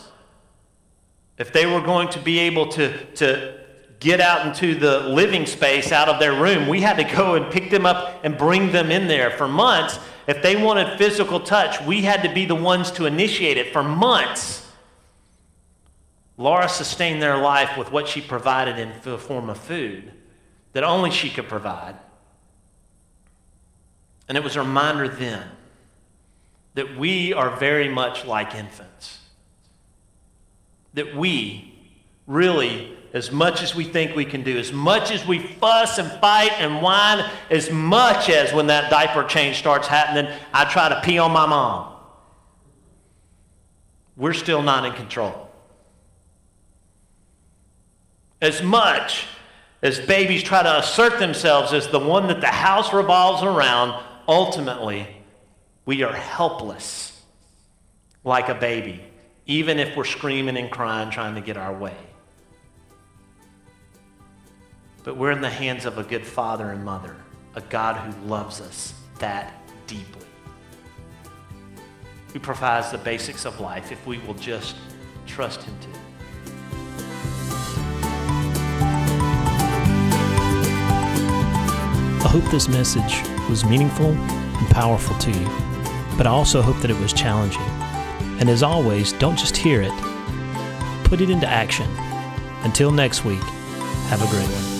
if 1.38 1.52
they 1.52 1.66
were 1.66 1.80
going 1.80 2.08
to 2.10 2.20
be 2.20 2.38
able 2.38 2.68
to 2.68 3.04
to 3.14 3.55
get 4.00 4.20
out 4.20 4.46
into 4.46 4.78
the 4.78 5.00
living 5.00 5.46
space 5.46 5.92
out 5.92 6.08
of 6.08 6.18
their 6.18 6.34
room 6.34 6.68
we 6.68 6.80
had 6.80 6.96
to 6.96 7.04
go 7.04 7.34
and 7.34 7.52
pick 7.52 7.70
them 7.70 7.86
up 7.86 8.20
and 8.24 8.36
bring 8.36 8.72
them 8.72 8.90
in 8.90 9.08
there 9.08 9.30
for 9.30 9.48
months 9.48 9.98
if 10.26 10.42
they 10.42 10.60
wanted 10.62 10.98
physical 10.98 11.40
touch 11.40 11.80
we 11.82 12.02
had 12.02 12.22
to 12.22 12.32
be 12.32 12.44
the 12.44 12.54
ones 12.54 12.90
to 12.90 13.06
initiate 13.06 13.56
it 13.56 13.72
for 13.72 13.82
months 13.82 14.66
Laura 16.38 16.68
sustained 16.68 17.22
their 17.22 17.38
life 17.38 17.76
with 17.78 17.90
what 17.90 18.08
she 18.08 18.20
provided 18.20 18.78
in 18.78 18.92
the 19.02 19.18
form 19.18 19.48
of 19.48 19.58
food 19.58 20.12
that 20.72 20.84
only 20.84 21.10
she 21.10 21.30
could 21.30 21.48
provide. 21.48 21.96
And 24.28 24.36
it 24.36 24.44
was 24.44 24.56
a 24.56 24.60
reminder 24.60 25.08
then 25.08 25.48
that 26.74 26.98
we 26.98 27.32
are 27.32 27.56
very 27.56 27.88
much 27.88 28.26
like 28.26 28.54
infants. 28.54 29.20
That 30.92 31.16
we 31.16 31.74
really, 32.26 32.95
as 33.16 33.32
much 33.32 33.62
as 33.62 33.74
we 33.74 33.82
think 33.82 34.14
we 34.14 34.26
can 34.26 34.42
do, 34.42 34.58
as 34.58 34.74
much 34.74 35.10
as 35.10 35.26
we 35.26 35.38
fuss 35.38 35.96
and 35.96 36.12
fight 36.20 36.52
and 36.58 36.82
whine, 36.82 37.24
as 37.50 37.70
much 37.70 38.28
as 38.28 38.52
when 38.52 38.66
that 38.66 38.90
diaper 38.90 39.24
change 39.24 39.56
starts 39.56 39.88
happening, 39.88 40.30
I 40.52 40.66
try 40.66 40.90
to 40.90 41.00
pee 41.00 41.16
on 41.16 41.30
my 41.32 41.46
mom, 41.46 41.94
we're 44.18 44.34
still 44.34 44.60
not 44.60 44.84
in 44.84 44.92
control. 44.92 45.48
As 48.42 48.62
much 48.62 49.24
as 49.80 49.98
babies 49.98 50.42
try 50.42 50.62
to 50.62 50.78
assert 50.78 51.18
themselves 51.18 51.72
as 51.72 51.88
the 51.88 51.98
one 51.98 52.26
that 52.26 52.42
the 52.42 52.48
house 52.48 52.92
revolves 52.92 53.42
around, 53.42 53.98
ultimately, 54.28 55.08
we 55.86 56.02
are 56.02 56.12
helpless 56.12 57.18
like 58.24 58.50
a 58.50 58.54
baby, 58.54 59.00
even 59.46 59.78
if 59.78 59.96
we're 59.96 60.04
screaming 60.04 60.58
and 60.58 60.70
crying 60.70 61.08
trying 61.08 61.36
to 61.36 61.40
get 61.40 61.56
our 61.56 61.72
way. 61.74 61.96
But 65.06 65.16
we're 65.16 65.30
in 65.30 65.40
the 65.40 65.48
hands 65.48 65.86
of 65.86 65.98
a 65.98 66.02
good 66.02 66.26
father 66.26 66.72
and 66.72 66.84
mother, 66.84 67.14
a 67.54 67.60
God 67.60 67.94
who 67.94 68.26
loves 68.26 68.60
us 68.60 68.92
that 69.20 69.54
deeply, 69.86 70.26
who 72.32 72.40
provides 72.40 72.90
the 72.90 72.98
basics 72.98 73.46
of 73.46 73.60
life 73.60 73.92
if 73.92 74.04
we 74.04 74.18
will 74.18 74.34
just 74.34 74.74
trust 75.24 75.62
Him 75.62 75.74
to. 75.78 75.88
I 82.24 82.28
hope 82.28 82.50
this 82.50 82.66
message 82.66 83.22
was 83.48 83.64
meaningful 83.64 84.10
and 84.10 84.68
powerful 84.70 85.16
to 85.18 85.30
you, 85.30 85.46
but 86.18 86.26
I 86.26 86.30
also 86.30 86.60
hope 86.60 86.80
that 86.82 86.90
it 86.90 86.98
was 86.98 87.12
challenging. 87.12 87.62
And 88.40 88.48
as 88.48 88.64
always, 88.64 89.12
don't 89.12 89.38
just 89.38 89.56
hear 89.56 89.82
it, 89.82 89.92
put 91.04 91.20
it 91.20 91.30
into 91.30 91.46
action. 91.46 91.88
Until 92.64 92.90
next 92.90 93.24
week, 93.24 93.44
have 94.08 94.20
a 94.20 94.26
great 94.26 94.48
one. 94.48 94.75